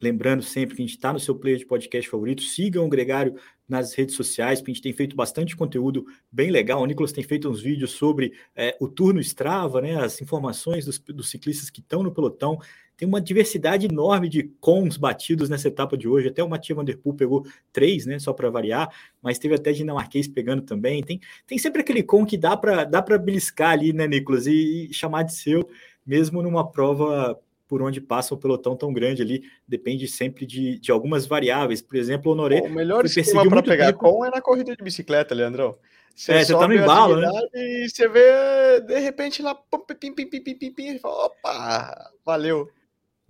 Lembrando 0.02 0.42
sempre 0.44 0.76
que 0.76 0.82
a 0.82 0.86
gente 0.86 0.96
está 0.96 1.12
no 1.12 1.20
seu 1.20 1.36
player 1.36 1.58
de 1.58 1.66
podcast 1.66 2.10
favorito. 2.10 2.42
Sigam 2.42 2.86
o 2.86 2.90
Gregário 2.90 3.36
nas 3.68 3.94
redes 3.94 4.16
sociais, 4.16 4.60
porque 4.60 4.72
a 4.72 4.74
gente 4.74 4.84
tem 4.84 4.94
feito 4.94 5.16
bastante 5.16 5.56
conteúdo 5.56 6.06
bem 6.32 6.52
legal. 6.52 6.82
O 6.82 6.86
Nicolas 6.86 7.12
tem 7.12 7.24
feito 7.24 7.50
uns 7.50 7.62
vídeos 7.62 7.92
sobre 7.92 8.34
é, 8.56 8.78
o 8.80 8.88
turno 8.88 9.20
Strava, 9.20 9.82
né, 9.82 9.96
as 9.96 10.22
informações 10.22 10.86
dos, 10.86 11.00
dos 11.00 11.30
ciclistas 11.30 11.70
que 11.70 11.80
estão 11.80 12.02
no 12.02 12.14
pelotão 12.14 12.60
tem 13.00 13.08
uma 13.08 13.22
diversidade 13.22 13.86
enorme 13.86 14.28
de 14.28 14.44
cons 14.60 14.98
batidos 14.98 15.50
nessa 15.50 15.70
etapa 15.70 15.98
de 15.98 16.06
hoje. 16.06 16.28
Até 16.28 16.44
o 16.44 16.50
Mathieu 16.50 16.76
Van 16.76 16.84
Der 16.84 16.98
Poel 16.98 17.16
pegou 17.16 17.46
três, 17.72 18.06
né? 18.06 18.20
Só 18.20 18.34
para 18.34 18.50
variar, 18.50 18.94
mas 19.22 19.40
teve 19.40 19.56
até 19.56 19.72
dinamarquês 19.72 20.28
pegando 20.28 20.64
também. 20.64 21.02
Tem, 21.02 21.18
tem 21.48 21.58
sempre 21.58 21.80
aquele 21.80 22.04
com 22.04 22.26
que 22.26 22.36
dá 22.36 22.58
para 22.58 22.84
dá 22.84 23.02
beliscar 23.18 23.72
ali, 23.72 23.94
né, 23.94 24.06
Nicolas? 24.06 24.48
E, 24.48 24.90
e 24.90 24.94
chamar 24.94 25.24
de 25.24 25.34
seu, 25.34 25.66
mesmo 26.06 26.44
numa 26.44 26.70
prova 26.70 27.40
por 27.70 27.82
onde 27.82 28.02
passa 28.02 28.36
um 28.36 28.38
pelotão 28.38 28.76
tão 28.76 28.92
grande 28.92 29.22
ali, 29.22 29.44
depende 29.66 30.06
sempre 30.06 30.46
de, 30.46 30.78
de 30.78 30.92
algumas 30.92 31.26
variáveis. 31.26 31.82
Por 31.82 31.96
exemplo, 31.96 32.30
o 32.30 32.34
Honoré. 32.34 32.60
O 32.60 32.70
melhor 32.70 33.06
esquema 33.06 33.48
para 33.48 33.64
pegar 33.64 33.94
tempo. 33.94 34.00
com 34.00 34.26
é 34.26 34.30
na 34.30 34.42
corrida 34.42 34.76
de 34.76 34.84
bicicleta, 34.84 35.34
Leandrão. 35.34 35.78
Você, 36.14 36.34
é, 36.34 36.44
você 36.44 36.52
tá 36.52 36.68
no 36.68 36.74
embalo, 36.74 37.16
né? 37.16 37.30
E 37.54 37.88
você 37.88 38.10
vê, 38.10 38.82
de 38.82 39.00
repente, 39.00 39.42
lá, 39.42 39.56
pim, 39.56 40.14
pim, 40.14 40.14
pim, 40.14 40.26
pim, 40.26 40.42
pim, 40.42 40.56
pim, 40.56 40.72
pim, 40.74 41.00
opa, 41.02 42.12
valeu. 42.26 42.70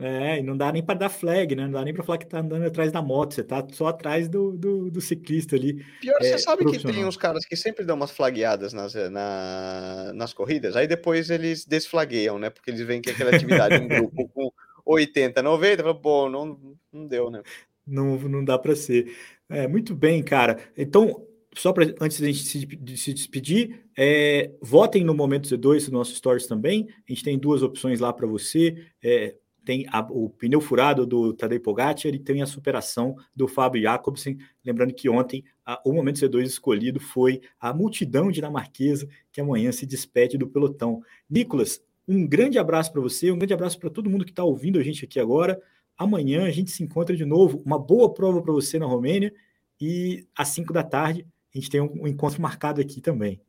É, 0.01 0.39
e 0.39 0.41
não 0.41 0.55
dá 0.55 0.71
nem 0.71 0.81
para 0.81 0.97
dar 0.97 1.09
flag, 1.09 1.53
né? 1.55 1.65
Não 1.65 1.71
dá 1.71 1.83
nem 1.83 1.93
para 1.93 2.03
falar 2.03 2.17
que 2.17 2.25
tá 2.25 2.39
andando 2.39 2.65
atrás 2.65 2.89
da 2.89 3.01
moto, 3.01 3.33
você 3.33 3.43
tá 3.43 3.67
só 3.73 3.87
atrás 3.87 4.29
do, 4.29 4.53
do, 4.57 4.89
do 4.89 5.01
ciclista 5.01 5.57
ali. 5.57 5.83
Pior, 5.99 6.15
é, 6.21 6.23
você 6.23 6.37
sabe 6.37 6.63
que 6.65 6.79
tem 6.79 7.03
uns 7.03 7.17
caras 7.17 7.45
que 7.45 7.57
sempre 7.57 7.83
dão 7.83 7.97
umas 7.97 8.11
flagueadas 8.11 8.71
nas, 8.71 8.93
na, 9.11 10.13
nas 10.15 10.31
corridas, 10.31 10.77
aí 10.77 10.87
depois 10.87 11.29
eles 11.29 11.65
desflagueiam, 11.65 12.39
né? 12.39 12.49
Porque 12.49 12.71
eles 12.71 12.79
veem 12.87 13.01
que 13.01 13.09
aquela 13.09 13.35
atividade 13.35 13.75
em 13.75 13.87
grupo 13.89 14.29
com 14.29 14.49
80, 14.85 15.43
90, 15.43 15.83
fala, 15.83 15.93
bom, 15.93 16.29
não, 16.29 16.77
não 16.93 17.05
deu, 17.05 17.29
né? 17.29 17.43
Não, 17.85 18.17
não 18.19 18.45
dá 18.45 18.57
para 18.57 18.77
ser. 18.77 19.13
É, 19.49 19.67
muito 19.67 19.93
bem, 19.93 20.23
cara. 20.23 20.59
Então, 20.77 21.27
só 21.53 21.73
para 21.73 21.93
antes 21.99 22.21
da 22.21 22.27
gente 22.27 22.43
se, 22.43 22.65
de 22.65 22.97
se 22.97 23.13
despedir, 23.13 23.83
é, 23.97 24.51
votem 24.61 25.03
no 25.03 25.13
Momento 25.13 25.49
Z2 25.49 25.87
no 25.87 25.97
nosso 25.97 26.15
Stories 26.15 26.47
também. 26.47 26.87
A 26.89 27.11
gente 27.11 27.23
tem 27.23 27.37
duas 27.37 27.61
opções 27.63 27.99
lá 27.99 28.13
para 28.13 28.27
você. 28.27 28.75
É, 29.03 29.35
tem 29.69 29.85
a, 29.91 29.99
o 29.99 30.31
pneu 30.31 30.59
furado 30.59 31.05
do 31.05 31.31
Tadej 31.31 31.59
Pogacar 31.59 32.07
e 32.07 32.17
tem 32.17 32.41
a 32.41 32.47
superação 32.47 33.15
do 33.35 33.47
Fábio 33.47 33.83
Jacobsen. 33.83 34.39
Lembrando 34.65 34.95
que 34.95 35.07
ontem 35.07 35.43
a, 35.63 35.79
o 35.85 35.93
momento 35.93 36.19
C2 36.19 36.41
escolhido 36.41 36.99
foi 36.99 37.39
a 37.59 37.71
multidão 37.71 38.31
dinamarquesa 38.31 39.07
que 39.31 39.39
amanhã 39.39 39.71
se 39.71 39.85
despede 39.85 40.39
do 40.39 40.47
pelotão. 40.47 41.03
Nicolas, 41.29 41.83
um 42.07 42.25
grande 42.25 42.57
abraço 42.57 42.91
para 42.91 42.99
você, 42.99 43.31
um 43.31 43.37
grande 43.37 43.53
abraço 43.53 43.77
para 43.77 43.91
todo 43.91 44.09
mundo 44.09 44.25
que 44.25 44.31
está 44.31 44.43
ouvindo 44.43 44.79
a 44.79 44.83
gente 44.83 45.05
aqui 45.05 45.19
agora. 45.19 45.61
Amanhã 45.95 46.45
a 46.45 46.51
gente 46.51 46.71
se 46.71 46.81
encontra 46.81 47.15
de 47.15 47.23
novo. 47.23 47.61
Uma 47.63 47.77
boa 47.77 48.11
prova 48.11 48.41
para 48.41 48.51
você 48.51 48.79
na 48.79 48.87
Romênia 48.87 49.31
e 49.79 50.25
às 50.35 50.47
5 50.47 50.73
da 50.73 50.81
tarde 50.81 51.27
a 51.53 51.59
gente 51.59 51.69
tem 51.69 51.79
um, 51.79 51.91
um 52.01 52.07
encontro 52.07 52.41
marcado 52.41 52.81
aqui 52.81 53.01
também. 53.01 53.39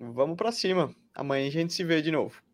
Vamos 0.00 0.38
para 0.38 0.50
cima. 0.52 0.90
Amanhã 1.14 1.48
a 1.48 1.50
gente 1.50 1.74
se 1.74 1.84
vê 1.84 2.00
de 2.00 2.10
novo. 2.10 2.47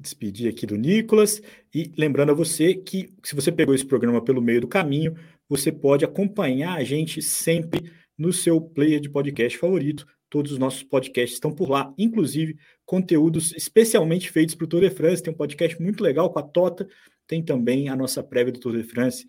Despedir 0.00 0.50
aqui 0.50 0.66
do 0.66 0.76
Nicolas 0.76 1.42
e 1.74 1.92
lembrando 1.96 2.30
a 2.30 2.34
você 2.34 2.74
que 2.74 3.14
se 3.22 3.34
você 3.34 3.52
pegou 3.52 3.74
esse 3.74 3.84
programa 3.84 4.22
pelo 4.22 4.40
meio 4.40 4.60
do 4.60 4.68
caminho, 4.68 5.16
você 5.48 5.72
pode 5.72 6.04
acompanhar 6.04 6.76
a 6.76 6.84
gente 6.84 7.22
sempre 7.22 7.90
no 8.16 8.32
seu 8.32 8.60
player 8.60 9.00
de 9.00 9.08
podcast 9.08 9.56
favorito. 9.58 10.06
Todos 10.28 10.52
os 10.52 10.58
nossos 10.58 10.82
podcasts 10.82 11.34
estão 11.34 11.54
por 11.54 11.70
lá, 11.70 11.92
inclusive 11.96 12.58
conteúdos 12.84 13.52
especialmente 13.52 14.30
feitos 14.30 14.54
para 14.54 14.64
o 14.64 14.68
Tour 14.68 14.80
de 14.82 14.90
France. 14.90 15.22
Tem 15.22 15.32
um 15.32 15.36
podcast 15.36 15.80
muito 15.80 16.02
legal 16.02 16.30
com 16.30 16.38
a 16.38 16.42
Tota, 16.42 16.86
tem 17.26 17.42
também 17.42 17.88
a 17.88 17.96
nossa 17.96 18.22
prévia 18.22 18.52
do 18.52 18.60
Tour 18.60 18.76
de 18.76 18.82
France. 18.82 19.26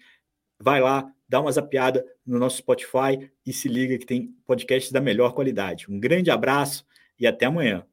Vai 0.62 0.82
lá, 0.82 1.10
dá 1.28 1.40
uma 1.40 1.52
zapiada 1.52 2.06
no 2.26 2.38
nosso 2.38 2.58
Spotify 2.58 3.30
e 3.46 3.54
se 3.54 3.70
liga 3.70 3.98
que 3.98 4.06
tem 4.06 4.34
podcasts 4.46 4.92
da 4.92 5.00
melhor 5.00 5.34
qualidade. 5.34 5.86
Um 5.90 6.00
grande 6.00 6.30
abraço 6.30 6.86
e 7.18 7.26
até 7.26 7.46
amanhã. 7.46 7.86